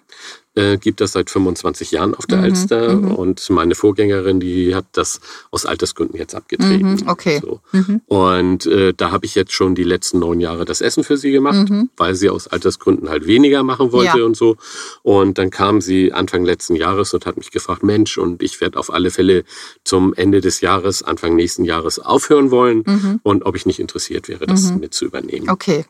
[0.57, 3.11] äh, gibt das seit 25 Jahren auf der mhm, Alster mhm.
[3.11, 6.95] und meine Vorgängerin, die hat das aus Altersgründen jetzt abgetreten.
[6.95, 7.39] Mhm, okay.
[7.41, 7.61] So.
[7.71, 8.01] Mhm.
[8.07, 11.31] Und äh, da habe ich jetzt schon die letzten neun Jahre das Essen für sie
[11.31, 11.89] gemacht, mhm.
[11.95, 14.25] weil sie aus Altersgründen halt weniger machen wollte ja.
[14.25, 14.57] und so.
[15.03, 18.79] Und dann kam sie Anfang letzten Jahres und hat mich gefragt, Mensch, und ich werde
[18.79, 19.43] auf alle Fälle
[19.83, 23.19] zum Ende des Jahres, Anfang nächsten Jahres aufhören wollen mhm.
[23.23, 25.49] und ob ich nicht interessiert wäre, das mit zu übernehmen.
[25.49, 25.85] Okay.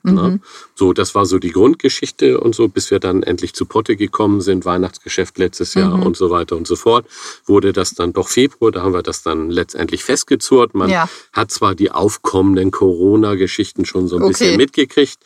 [0.75, 4.41] So, das war so die Grundgeschichte und so, bis wir dann endlich zu Potte gekommen
[4.41, 6.03] sind sind, Weihnachtsgeschäft letztes Jahr mhm.
[6.03, 7.05] und so weiter und so fort,
[7.45, 10.73] wurde das dann doch Februar, da haben wir das dann letztendlich festgezurrt.
[10.73, 11.09] Man ja.
[11.33, 14.31] hat zwar die aufkommenden Corona-Geschichten schon so ein okay.
[14.31, 15.19] bisschen mitgekriegt,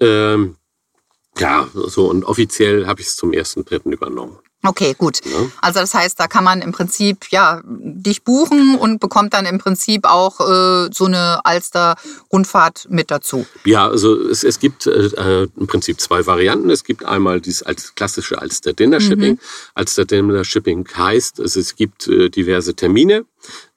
[0.00, 0.56] ähm,
[1.38, 4.38] ja, so und offiziell habe ich es zum ersten Dritten übernommen.
[4.62, 5.20] Okay, gut.
[5.24, 5.50] Ja.
[5.62, 9.58] Also das heißt, da kann man im Prinzip ja dich buchen und bekommt dann im
[9.58, 13.46] Prinzip auch äh, so eine Alster-Rundfahrt mit dazu.
[13.64, 16.68] Ja, also es, es gibt äh, im Prinzip zwei Varianten.
[16.68, 19.34] Es gibt einmal dieses als klassische Alster Dinner Shipping.
[19.34, 19.40] Mhm.
[19.74, 23.24] Alster Dinner Shipping heißt, also es gibt äh, diverse Termine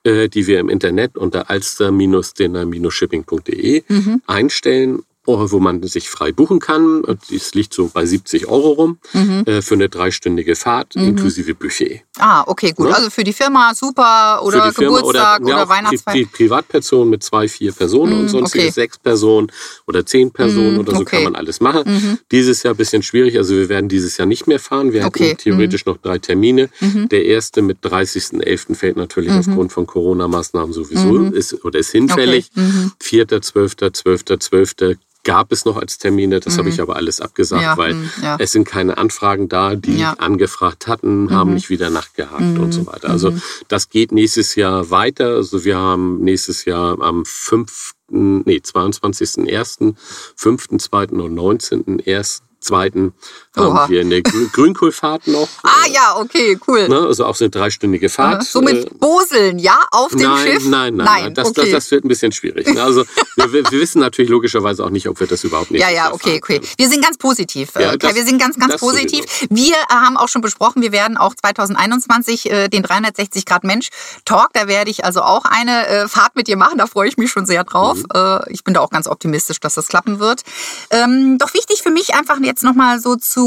[0.03, 4.21] äh, die wir im Internet unter alster-dinner-shipping.de mhm.
[4.27, 7.03] einstellen wo man sich frei buchen kann.
[7.31, 9.43] Das liegt so bei 70 Euro rum mhm.
[9.45, 11.09] äh, für eine dreistündige Fahrt mhm.
[11.09, 12.01] inklusive Buffet.
[12.19, 12.89] Ah, okay, gut.
[12.89, 12.95] Ja?
[12.95, 16.13] Also für die Firma super oder Geburtstag oder, oder, oder Weihnachtsfeier.
[16.13, 18.73] Die, die Privatperson mit zwei, vier Personen mhm, und sonstige okay.
[18.73, 19.51] sechs Personen
[19.87, 21.15] oder zehn Personen mhm, oder so okay.
[21.17, 21.83] kann man alles machen.
[21.85, 22.19] Mhm.
[22.31, 23.37] Dieses Jahr ein bisschen schwierig.
[23.37, 24.91] Also wir werden dieses Jahr nicht mehr fahren.
[24.91, 25.29] Wir okay.
[25.29, 25.93] hatten theoretisch mhm.
[25.93, 26.69] noch drei Termine.
[26.81, 28.75] Der erste mit 30.11.
[28.75, 32.51] fällt natürlich aufgrund von Corona-Maßnahmen sowieso ist oder ist hinfällig.
[32.99, 36.59] Vierter, zwölfter, zwölfter, zwölfter gab es noch als Termine, das mhm.
[36.59, 38.37] habe ich aber alles abgesagt, ja, weil mhm, ja.
[38.39, 40.13] es sind keine Anfragen da, die ja.
[40.13, 41.55] angefragt hatten, haben mhm.
[41.55, 42.59] nicht wieder nachgehakt mhm.
[42.59, 42.87] und so mhm.
[42.87, 43.09] weiter.
[43.09, 43.41] Also mhm.
[43.67, 45.35] das geht nächstes Jahr weiter.
[45.35, 49.95] Also wir haben nächstes Jahr am 5., nee, 22.01.,
[50.35, 53.13] 5., und 19.01 zweiten
[53.55, 53.81] Oha.
[53.81, 55.47] haben wir eine Grünkohlfahrt noch.
[55.61, 56.89] ah ja, okay, cool.
[56.89, 58.43] Ne, also auch so eine dreistündige Fahrt.
[58.43, 60.65] So mit äh, Boseln, ja, auf dem nein, Schiff?
[60.65, 61.33] Nein, nein, nein.
[61.35, 61.61] Das, okay.
[61.61, 62.67] das, das, wird ein bisschen schwierig.
[62.67, 62.81] Ne?
[62.81, 66.13] Also wir, wir, wissen natürlich logischerweise auch nicht, ob wir das überhaupt nicht Ja, ja,
[66.13, 66.61] okay, okay.
[66.77, 67.69] Wir sind ganz positiv.
[67.79, 69.23] Ja, das, wir sind ganz, ganz positiv.
[69.25, 69.55] Sowieso.
[69.55, 73.89] Wir äh, haben auch schon besprochen, wir werden auch 2021 äh, den 360 Grad Mensch
[74.25, 76.79] Talk, da werde ich also auch eine äh, Fahrt mit dir machen.
[76.79, 77.97] Da freue ich mich schon sehr drauf.
[77.97, 78.05] Mhm.
[78.15, 80.41] Äh, ich bin da auch ganz optimistisch, dass das klappen wird.
[80.89, 83.42] Ähm, doch wichtig für mich einfach jetzt nochmal so zu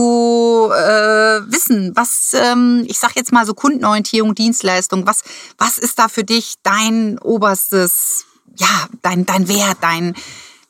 [0.73, 5.23] äh, wissen, was, ähm, ich sag jetzt mal so Kundenorientierung, Dienstleistung, was,
[5.59, 8.27] was ist da für dich dein oberstes,
[8.57, 10.15] ja, dein, dein Wert, dein,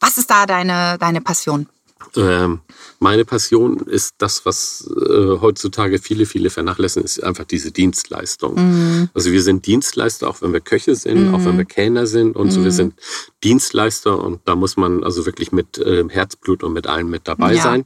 [0.00, 1.68] was ist da deine, deine Passion?
[2.14, 2.60] Ähm,
[2.98, 8.54] meine Passion ist das, was äh, heutzutage viele, viele vernachlässigen, ist einfach diese Dienstleistung.
[8.54, 9.08] Mhm.
[9.14, 11.34] Also wir sind Dienstleister, auch wenn wir Köche sind, mhm.
[11.34, 11.58] auch wenn mhm.
[11.58, 12.50] wir Kellner sind und mhm.
[12.50, 12.60] so.
[12.60, 12.76] Wir mhm.
[12.76, 12.94] sind
[13.46, 17.54] Dienstleister und da muss man also wirklich mit äh, Herzblut und mit allem mit dabei
[17.54, 17.62] ja.
[17.62, 17.84] sein.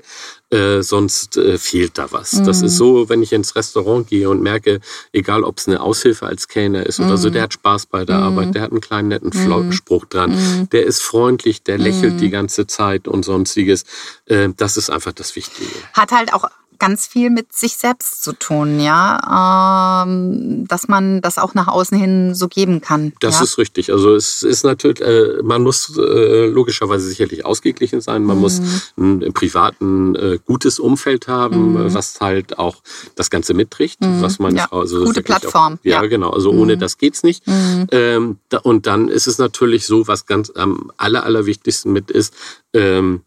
[0.48, 2.32] Äh, sonst äh, fehlt da was.
[2.32, 2.46] Mhm.
[2.46, 4.80] Das ist so, wenn ich ins Restaurant gehe und merke,
[5.12, 7.06] egal ob es eine Aushilfe als Kellner ist mhm.
[7.06, 8.22] oder so, der hat Spaß bei der mhm.
[8.22, 9.72] Arbeit, der hat einen kleinen netten mhm.
[9.72, 10.70] Spruch dran, mhm.
[10.70, 12.32] der ist freundlich, der lächelt die mhm.
[12.32, 13.84] ganze Zeit und sonstiges.
[14.24, 15.70] Äh, das ist einfach das Wichtige.
[15.92, 16.46] Hat halt auch
[16.80, 21.96] ganz viel mit sich selbst zu tun, ja, ähm, dass man das auch nach außen
[21.96, 23.12] hin so geben kann.
[23.20, 23.44] Das ja?
[23.44, 23.92] ist richtig.
[23.92, 28.24] Also es ist natürlich, äh, man muss äh, logischerweise sicherlich ausgeglichen sein.
[28.24, 28.42] Man mhm.
[28.42, 28.60] muss
[28.96, 31.94] ein, ein privaten äh, gutes Umfeld haben, mhm.
[31.94, 32.82] was halt auch
[33.14, 34.22] das Ganze mitträgt, mhm.
[34.22, 34.66] was meine ja.
[34.66, 35.74] Frau also gute Plattform.
[35.74, 36.30] Auch, ja, ja, genau.
[36.30, 36.80] Also ohne mhm.
[36.80, 37.46] das geht's nicht.
[37.46, 37.86] Mhm.
[37.92, 42.34] Ähm, da, und dann ist es natürlich so, was ganz am aller allerwichtigsten mit ist.
[42.72, 43.22] Ähm,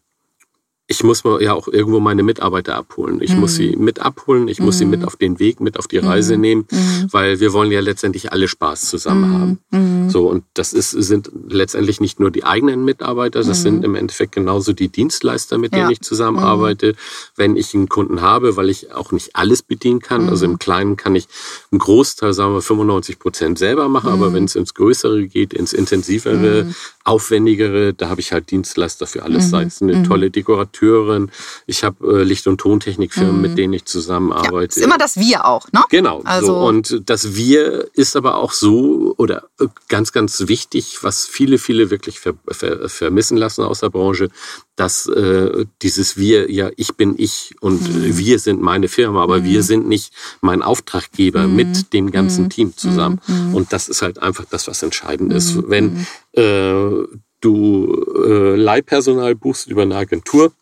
[0.86, 3.22] ich muss ja auch irgendwo meine Mitarbeiter abholen.
[3.22, 3.40] Ich mhm.
[3.40, 5.06] muss sie mit abholen, ich muss sie mit mhm.
[5.06, 6.40] auf den Weg, mit auf die Reise mhm.
[6.40, 7.08] nehmen, mhm.
[7.10, 9.34] weil wir wollen ja letztendlich alle Spaß zusammen mhm.
[9.34, 9.58] haben.
[9.70, 10.10] Mhm.
[10.10, 14.32] So, und das ist, sind letztendlich nicht nur die eigenen Mitarbeiter, das sind im Endeffekt
[14.32, 15.90] genauso die Dienstleister, mit denen ja.
[15.90, 16.94] ich zusammenarbeite.
[17.34, 20.96] Wenn ich einen Kunden habe, weil ich auch nicht alles bedienen kann, also im Kleinen
[20.96, 21.28] kann ich
[21.72, 25.72] einen Großteil, sagen wir 95 Prozent selber machen, aber wenn es ins Größere geht, ins
[25.72, 26.74] Intensivere,
[27.04, 29.50] aufwendigere, da habe ich halt Dienstleister für alles, mhm.
[29.50, 30.04] sei es eine mhm.
[30.04, 31.30] tolle Dekorateurin,
[31.66, 33.42] ich habe äh, Licht- und Tontechnikfirmen, mhm.
[33.42, 34.80] mit denen ich zusammenarbeite.
[34.80, 35.84] Ja, ist immer das Wir auch, ne?
[35.90, 36.22] Genau.
[36.24, 36.56] Also so.
[36.56, 41.90] Und das Wir ist aber auch so oder äh, ganz, ganz wichtig, was viele, viele
[41.90, 44.30] wirklich ver, ver, vermissen lassen aus der Branche,
[44.76, 48.18] dass äh, dieses Wir, ja, ich bin ich und mhm.
[48.18, 49.44] wir sind meine Firma, aber mhm.
[49.44, 51.56] wir sind nicht mein Auftraggeber mhm.
[51.56, 52.50] mit dem ganzen mhm.
[52.50, 53.20] Team zusammen.
[53.26, 53.54] Mhm.
[53.54, 55.54] Und das ist halt einfach das, was entscheidend ist.
[55.54, 55.64] Mhm.
[55.68, 56.04] Wenn äh,
[56.34, 60.52] du äh, Leihpersonal buchst über eine Agentur,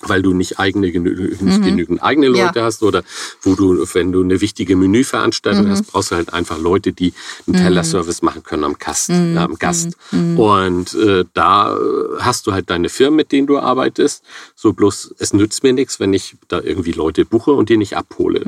[0.00, 1.62] weil du nicht eigene genü mhm.
[1.62, 2.64] genügend eigene Leute ja.
[2.64, 3.02] hast oder
[3.42, 5.70] wo du, wenn du eine wichtige Menüveranstaltung mhm.
[5.70, 7.12] hast, brauchst du halt einfach Leute, die
[7.46, 8.26] einen Tellerservice mhm.
[8.26, 9.38] machen können am Kasten, mhm.
[9.38, 9.96] am Gast.
[10.10, 10.38] Mhm.
[10.38, 11.76] Und äh, da
[12.18, 14.24] hast du halt deine Firmen, mit denen du arbeitest.
[14.54, 17.96] So bloß, es nützt mir nichts, wenn ich da irgendwie Leute buche und die nicht
[17.96, 18.42] abhole.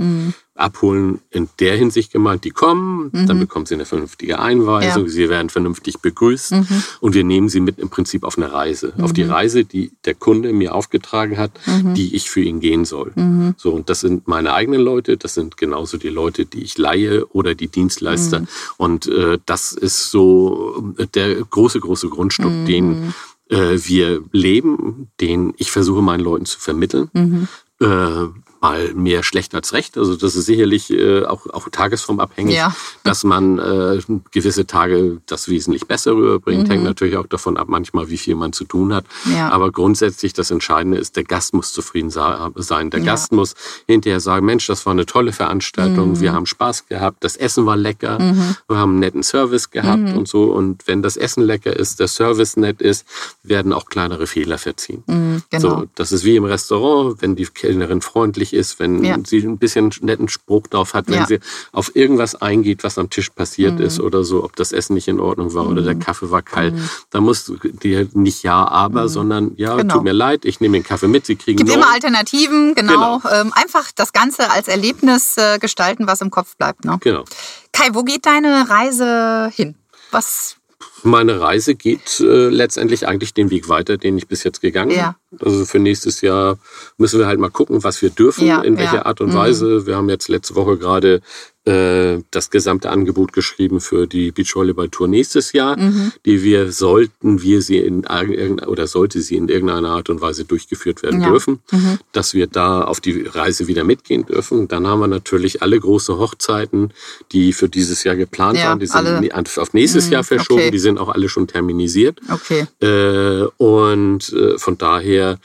[0.57, 3.27] Abholen in der Hinsicht gemeint, die kommen, mhm.
[3.27, 5.09] dann bekommen sie eine vernünftige Einweisung, ja.
[5.09, 6.83] sie werden vernünftig begrüßt mhm.
[7.01, 8.93] und wir nehmen sie mit im Prinzip auf eine Reise.
[8.97, 9.05] Mhm.
[9.05, 9.31] Auf die mhm.
[9.31, 11.95] Reise, die der Kunde mir aufgetragen hat, mhm.
[11.95, 13.13] die ich für ihn gehen soll.
[13.15, 13.55] Mhm.
[13.57, 17.27] So, und das sind meine eigenen Leute, das sind genauso die Leute, die ich leihe
[17.27, 18.45] oder die Dienstleister.
[18.77, 23.15] Und äh, das ist so der große, große Grundstück, den
[23.49, 27.49] äh, wir leben, den ich versuche meinen Leuten zu vermitteln.
[27.81, 28.27] Äh,
[28.67, 29.97] mal mehr schlecht als recht.
[29.97, 32.75] Also das ist sicherlich äh, auch, auch tagesformabhängig, ja.
[33.05, 34.01] dass man äh,
[34.33, 36.67] gewisse Tage das wesentlich besser rüberbringt.
[36.67, 36.73] Mhm.
[36.73, 39.05] Hängt natürlich auch davon ab, manchmal, wie viel man zu tun hat.
[39.33, 39.51] Ja.
[39.51, 42.91] Aber grundsätzlich das Entscheidende ist, der Gast muss zufrieden sein.
[42.91, 43.07] Der ja.
[43.07, 43.55] Gast muss
[43.87, 46.21] hinterher sagen, Mensch, das war eine tolle Veranstaltung, mhm.
[46.21, 48.57] wir haben Spaß gehabt, das Essen war lecker, mhm.
[48.69, 50.17] wir haben einen netten Service gehabt mhm.
[50.17, 50.45] und so.
[50.45, 53.07] Und wenn das Essen lecker ist, der Service nett ist,
[53.43, 55.05] werden auch kleinere Fehler verziehen.
[55.07, 55.69] Mhm, genau.
[55.69, 59.17] So, das ist wie im Restaurant, wenn die Kellnerin freundlich ist, wenn ja.
[59.25, 61.27] sie ein bisschen netten Spruch drauf hat, wenn ja.
[61.27, 61.41] sie
[61.73, 63.87] auf irgendwas eingeht, was am Tisch passiert mhm.
[63.87, 65.71] ist oder so, ob das Essen nicht in Ordnung war mhm.
[65.73, 66.01] oder der mhm.
[66.01, 66.75] Kaffee war kalt.
[66.75, 66.89] Mhm.
[67.11, 69.09] Da musst du dir nicht ja, aber, mhm.
[69.09, 69.95] sondern ja, genau.
[69.95, 73.21] tut mir leid, ich nehme den Kaffee mit, sie kriegen Gibt immer Alternativen, genau.
[73.21, 73.35] genau.
[73.35, 76.85] Ähm, einfach das Ganze als Erlebnis äh, gestalten, was im Kopf bleibt.
[76.85, 76.99] Ne?
[77.01, 77.25] Genau.
[77.73, 79.75] Kai, wo geht deine Reise hin?
[80.11, 80.57] Was
[81.03, 84.99] meine Reise geht äh, letztendlich eigentlich den Weg weiter, den ich bis jetzt gegangen bin.
[84.99, 85.17] Ja.
[85.41, 86.59] Also für nächstes Jahr
[86.99, 89.07] müssen wir halt mal gucken, was wir dürfen, ja, in welcher ja.
[89.07, 89.37] Art und mhm.
[89.37, 89.87] Weise.
[89.87, 91.21] Wir haben jetzt letzte Woche gerade
[91.67, 96.13] äh, das gesamte Angebot geschrieben für die Beachvolleyball-Tour nächstes Jahr, mhm.
[96.25, 101.03] die wir sollten wir sie in oder sollte sie in irgendeiner Art und Weise durchgeführt
[101.03, 101.99] werden dürfen, mhm.
[102.13, 104.69] dass wir da auf die Reise wieder mitgehen dürfen.
[104.69, 106.93] Dann haben wir natürlich alle große Hochzeiten,
[107.33, 109.33] die für dieses Jahr geplant waren, die sind alle.
[109.57, 110.13] auf nächstes mhm.
[110.13, 110.71] Jahr verschoben, okay.
[110.87, 112.21] Sind auch alle schon terminisiert.
[112.31, 112.67] Okay.
[112.81, 115.39] Äh, und äh, von daher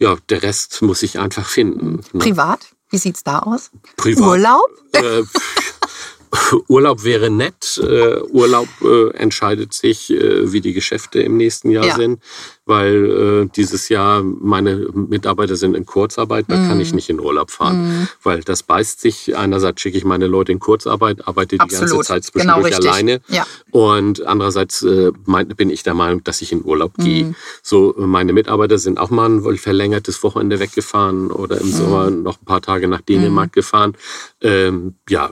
[0.00, 2.00] ja, der Rest muss ich einfach finden.
[2.12, 2.20] Ne?
[2.20, 2.60] Privat?
[2.88, 3.70] Wie sieht's da aus?
[3.96, 4.26] Privat.
[4.26, 4.70] Urlaub?
[4.92, 5.22] Äh,
[6.68, 7.78] Urlaub wäre nett.
[7.82, 11.96] Äh, Urlaub äh, entscheidet sich, äh, wie die Geschäfte im nächsten Jahr ja.
[11.96, 12.20] sind
[12.70, 16.68] weil äh, dieses Jahr meine Mitarbeiter sind in Kurzarbeit, da mm.
[16.68, 16.96] kann ich mhm.
[16.96, 18.08] nicht in Urlaub fahren, mm.
[18.22, 19.36] weil das beißt sich.
[19.36, 21.90] Einerseits schicke ich meine Leute in Kurzarbeit, arbeite die Absolut.
[21.90, 23.44] ganze Zeit zwischendurch genau alleine ja.
[23.72, 27.02] und andererseits äh, mein, bin ich der Meinung, dass ich in Urlaub mm.
[27.02, 27.34] gehe.
[27.62, 31.72] So meine Mitarbeiter sind auch mal ein verlängertes Wochenende weggefahren oder im mhm.
[31.72, 33.52] Sommer noch ein paar Tage nach Dänemark mhm.
[33.52, 33.96] gefahren.
[34.42, 35.30] Ähm, ja,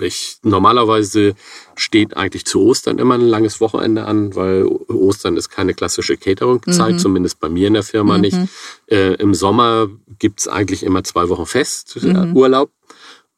[0.00, 1.34] ich, normalerweise
[1.74, 6.94] steht eigentlich zu Ostern immer ein langes Wochenende an, weil Ostern ist keine klassische Cateringzeit,
[6.94, 6.98] mhm.
[6.98, 8.20] zumindest bei mir in der Firma mhm.
[8.20, 8.38] nicht.
[8.86, 9.88] Äh, Im Sommer
[10.18, 12.36] gibt's eigentlich immer zwei Wochen fest, äh, mhm.
[12.36, 12.70] Urlaub.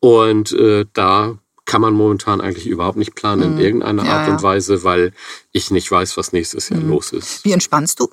[0.01, 3.61] Und äh, da kann man momentan eigentlich überhaupt nicht planen in mhm.
[3.61, 5.13] irgendeiner ja, Art und Weise, weil
[5.53, 6.91] ich nicht weiß, was nächstes Jahr mhm.
[6.91, 7.45] los ist.
[7.45, 8.09] Wie entspannst du?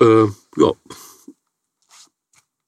[0.00, 0.26] Äh,
[0.56, 0.72] ja.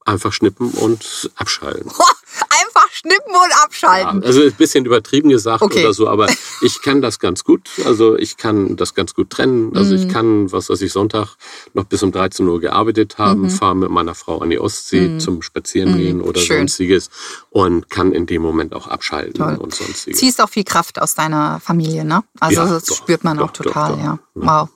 [0.06, 1.90] Einfach schnippen und abschalten.
[2.48, 2.69] einfach
[3.00, 4.20] schnippen und abschalten.
[4.20, 5.84] Ja, also ein bisschen übertrieben gesagt okay.
[5.84, 6.26] oder so, aber
[6.62, 7.68] ich kann das ganz gut.
[7.84, 9.76] Also ich kann das ganz gut trennen.
[9.76, 10.02] Also mhm.
[10.02, 11.36] ich kann, was weiß ich, Sonntag
[11.72, 13.50] noch bis um 13 Uhr gearbeitet haben, mhm.
[13.50, 15.20] fahre mit meiner Frau an die Ostsee mhm.
[15.20, 16.24] zum Spazierengehen mhm.
[16.24, 16.58] oder Schön.
[16.58, 17.10] sonstiges
[17.50, 19.56] und kann in dem Moment auch abschalten Toll.
[19.56, 20.18] und sonstiges.
[20.18, 22.22] Ziehst auch viel Kraft aus deiner Familie, ne?
[22.38, 24.18] Also ja, das doch, spürt man doch, auch total, doch, ja.
[24.34, 24.68] Wow.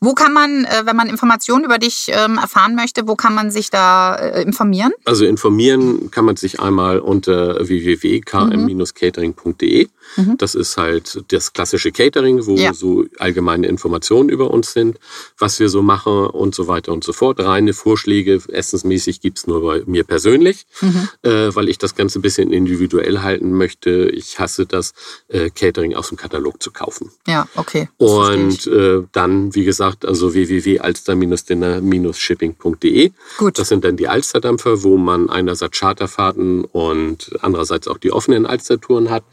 [0.00, 3.50] Wo kann man, äh, wenn man Informationen über dich ähm, erfahren möchte, wo kann man
[3.50, 4.92] sich da äh, informieren?
[5.04, 9.88] Also informieren kann man sich einmal unter www.km-catering.de.
[10.16, 10.36] Mhm.
[10.38, 12.74] Das ist halt das klassische Catering, wo ja.
[12.74, 14.98] so allgemeine Informationen über uns sind,
[15.38, 17.40] was wir so machen und so weiter und so fort.
[17.40, 21.08] Reine Vorschläge, essensmäßig gibt's nur bei mir persönlich, mhm.
[21.22, 24.10] äh, weil ich das Ganze ein bisschen individuell halten möchte.
[24.10, 24.94] Ich hasse das,
[25.28, 27.10] äh, Catering aus dem Katalog zu kaufen.
[27.26, 27.88] Ja, okay.
[27.96, 33.12] Und äh, dann, wie gesagt, also www.alster-dinner-shipping.de.
[33.38, 33.58] Gut.
[33.58, 39.10] Das sind dann die Alsterdampfer, wo man einerseits Charterfahrten und andererseits auch die offenen Alstertouren
[39.10, 39.24] hat.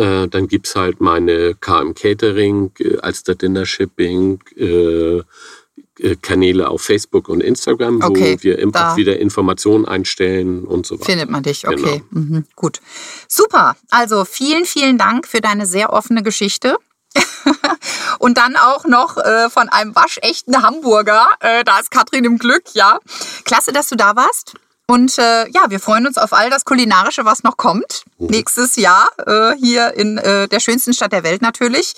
[0.00, 6.68] Äh, dann gibt es halt meine KM Catering, äh, Alster Dinner Shipping, äh, äh, Kanäle
[6.68, 11.04] auf Facebook und Instagram, okay, wo wir immer wieder Informationen einstellen und so weiter.
[11.04, 12.02] Findet man dich, okay.
[12.10, 12.22] Genau.
[12.22, 12.80] Mhm, gut.
[13.28, 13.76] Super.
[13.90, 16.78] Also vielen, vielen Dank für deine sehr offene Geschichte.
[18.20, 21.28] und dann auch noch äh, von einem waschechten Hamburger.
[21.40, 23.00] Äh, da ist Katrin im Glück, ja.
[23.44, 24.54] Klasse, dass du da warst.
[24.90, 28.02] Und äh, ja, wir freuen uns auf all das Kulinarische, was noch kommt.
[28.18, 28.26] Mhm.
[28.26, 31.94] Nächstes Jahr äh, hier in äh, der schönsten Stadt der Welt natürlich.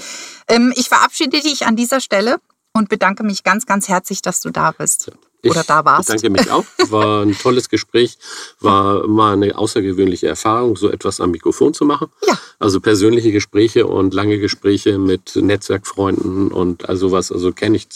[0.46, 2.36] Ähm, ich verabschiede dich an dieser Stelle
[2.74, 5.10] und bedanke mich ganz, ganz herzlich, dass du da bist.
[5.50, 6.08] Oder da warst.
[6.08, 6.64] Ich danke mich auch.
[6.90, 8.16] War ein tolles Gespräch.
[8.60, 12.08] War mal eine außergewöhnliche Erfahrung, so etwas am Mikrofon zu machen.
[12.26, 12.38] Ja.
[12.58, 17.32] Also persönliche Gespräche und lange Gespräche mit Netzwerkfreunden und also was.
[17.32, 17.88] Also kenne ich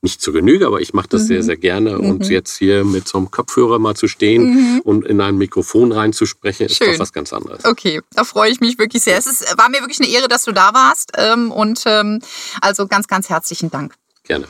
[0.00, 1.26] nicht zur Genüge, aber ich mache das mhm.
[1.26, 1.98] sehr, sehr gerne.
[1.98, 2.10] Mhm.
[2.10, 4.80] Und jetzt hier mit so einem Kopfhörer mal zu stehen mhm.
[4.84, 6.92] und in ein Mikrofon reinzusprechen, ist Schön.
[6.92, 7.64] doch was ganz anderes.
[7.64, 9.18] Okay, da freue ich mich wirklich sehr.
[9.18, 11.12] Es ist, war mir wirklich eine Ehre, dass du da warst.
[11.16, 12.20] Ähm, und ähm,
[12.60, 13.94] also ganz, ganz herzlichen Dank.
[14.24, 14.46] Gerne.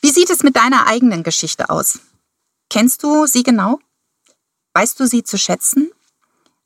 [0.00, 1.98] Wie sieht es mit deiner eigenen Geschichte aus?
[2.70, 3.80] Kennst du sie genau?
[4.74, 5.90] Weißt du sie zu schätzen?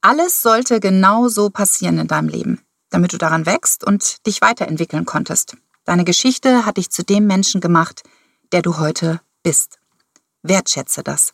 [0.03, 2.61] Alles sollte genau so passieren in deinem Leben,
[2.91, 5.57] damit du daran wächst und dich weiterentwickeln konntest.
[5.85, 8.03] Deine Geschichte hat dich zu dem Menschen gemacht,
[8.53, 9.79] der du heute bist.
[10.43, 11.33] Wertschätze das.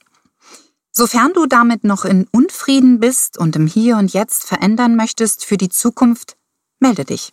[0.92, 5.56] Sofern du damit noch in Unfrieden bist und im Hier und Jetzt verändern möchtest für
[5.56, 6.36] die Zukunft,
[6.78, 7.32] melde dich.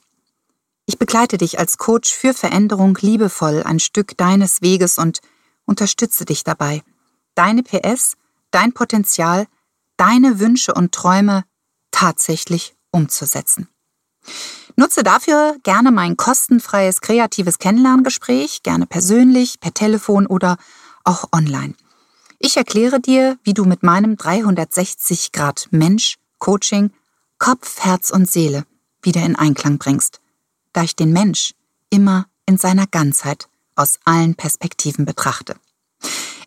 [0.87, 5.19] Ich begleite dich als Coach für Veränderung liebevoll ein Stück deines Weges und
[5.65, 6.83] unterstütze dich dabei,
[7.33, 8.17] deine PS,
[8.51, 9.47] dein Potenzial,
[9.97, 11.43] deine Wünsche und Träume
[11.89, 13.67] tatsächlich umzusetzen.
[14.75, 20.57] Nutze dafür gerne mein kostenfreies kreatives Kennenlerngespräch, gerne persönlich, per Telefon oder
[21.03, 21.73] auch online.
[22.37, 26.91] Ich erkläre dir, wie du mit meinem 360 Grad Mensch Coaching
[27.39, 28.65] Kopf, Herz und Seele
[29.01, 30.19] wieder in Einklang bringst
[30.75, 31.53] da ich den Mensch
[31.89, 35.55] immer in seiner Ganzheit aus allen Perspektiven betrachte.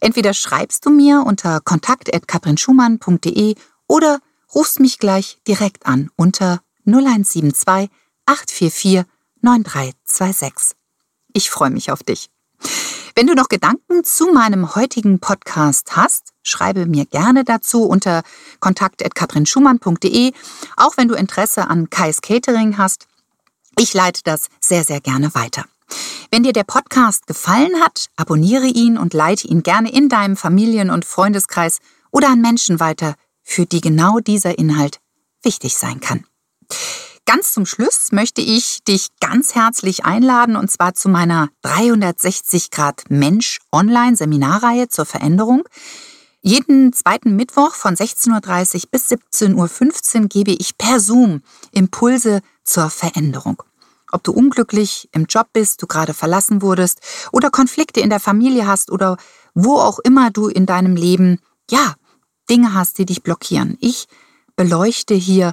[0.00, 3.54] Entweder schreibst du mir unter kontakt.kaprinschumann.de
[3.86, 4.20] oder
[4.54, 7.90] rufst mich gleich direkt an unter 0172
[8.26, 9.04] 844
[9.40, 10.76] 9326.
[11.32, 12.30] Ich freue mich auf dich.
[13.14, 18.22] Wenn du noch Gedanken zu meinem heutigen Podcast hast, schreibe mir gerne dazu unter
[18.60, 20.32] kontakt.kaprinschumann.de.
[20.76, 23.08] Auch wenn du Interesse an Kais Catering hast,
[23.78, 25.64] ich leite das sehr, sehr gerne weiter.
[26.30, 30.90] Wenn dir der Podcast gefallen hat, abonniere ihn und leite ihn gerne in deinem Familien-
[30.90, 31.78] und Freundeskreis
[32.10, 35.00] oder an Menschen weiter, für die genau dieser Inhalt
[35.42, 36.24] wichtig sein kann.
[37.24, 43.04] Ganz zum Schluss möchte ich dich ganz herzlich einladen und zwar zu meiner 360 Grad
[43.10, 45.64] Mensch Online Seminarreihe zur Veränderung.
[46.40, 52.90] Jeden zweiten Mittwoch von 16.30 Uhr bis 17.15 Uhr gebe ich per Zoom Impulse zur
[52.90, 53.62] Veränderung.
[54.10, 57.00] Ob du unglücklich im Job bist, du gerade verlassen wurdest
[57.32, 59.16] oder Konflikte in der Familie hast oder
[59.54, 61.40] wo auch immer du in deinem Leben,
[61.70, 61.94] ja,
[62.48, 63.76] Dinge hast, die dich blockieren.
[63.80, 64.06] Ich
[64.56, 65.52] beleuchte hier,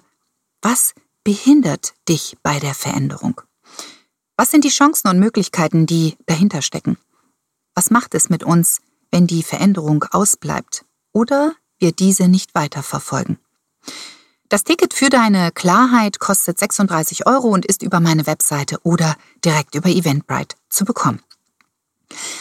[0.62, 0.94] was
[1.24, 3.42] behindert dich bei der Veränderung?
[4.38, 6.98] Was sind die Chancen und Möglichkeiten, die dahinter stecken?
[7.74, 8.80] Was macht es mit uns,
[9.12, 13.38] wenn die Veränderung ausbleibt oder wir diese nicht weiterverfolgen?
[14.50, 19.74] Das Ticket für deine Klarheit kostet 36 Euro und ist über meine Webseite oder direkt
[19.74, 21.20] über Eventbrite zu bekommen.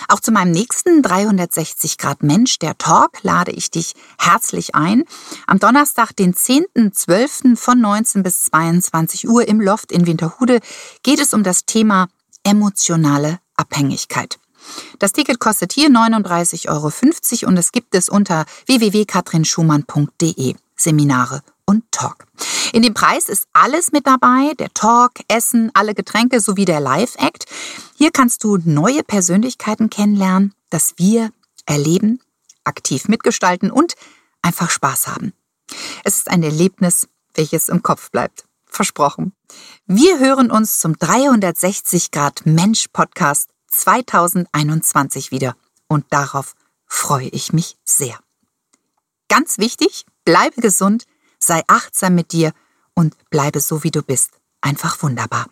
[0.08, 5.04] Auch zu meinem nächsten 360 Grad Mensch, der Talk, lade ich dich herzlich ein.
[5.46, 7.56] Am Donnerstag, den 10.12.
[7.56, 10.60] von 19 bis 22 Uhr im Loft in Winterhude
[11.02, 12.08] geht es um das Thema
[12.42, 14.38] emotionale Abhängigkeit.
[14.98, 20.54] Das Ticket kostet hier 39,50 Euro und es gibt es unter www.katrinschumann.de.
[20.76, 22.26] Seminare und Talk.
[22.72, 27.46] In dem Preis ist alles mit dabei, der Talk, Essen, alle Getränke sowie der Live-Act.
[27.96, 31.30] Hier kannst du neue Persönlichkeiten kennenlernen, das wir
[31.66, 32.20] erleben,
[32.64, 33.94] aktiv mitgestalten und
[34.42, 35.32] einfach Spaß haben.
[36.04, 38.44] Es ist ein Erlebnis, welches im Kopf bleibt.
[38.66, 39.32] Versprochen.
[39.86, 45.56] Wir hören uns zum 360 Grad Mensch Podcast 2021 wieder
[45.86, 46.54] und darauf
[46.86, 48.18] freue ich mich sehr.
[49.28, 51.04] Ganz wichtig, bleibe gesund,
[51.46, 52.52] sei achtsam mit dir
[52.94, 54.40] und bleibe so, wie du bist.
[54.60, 55.46] Einfach wunderbar.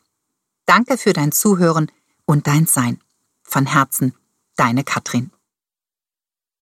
[0.67, 1.91] Danke für dein Zuhören
[2.25, 3.01] und dein Sein.
[3.43, 4.15] Von Herzen,
[4.57, 5.31] deine Katrin.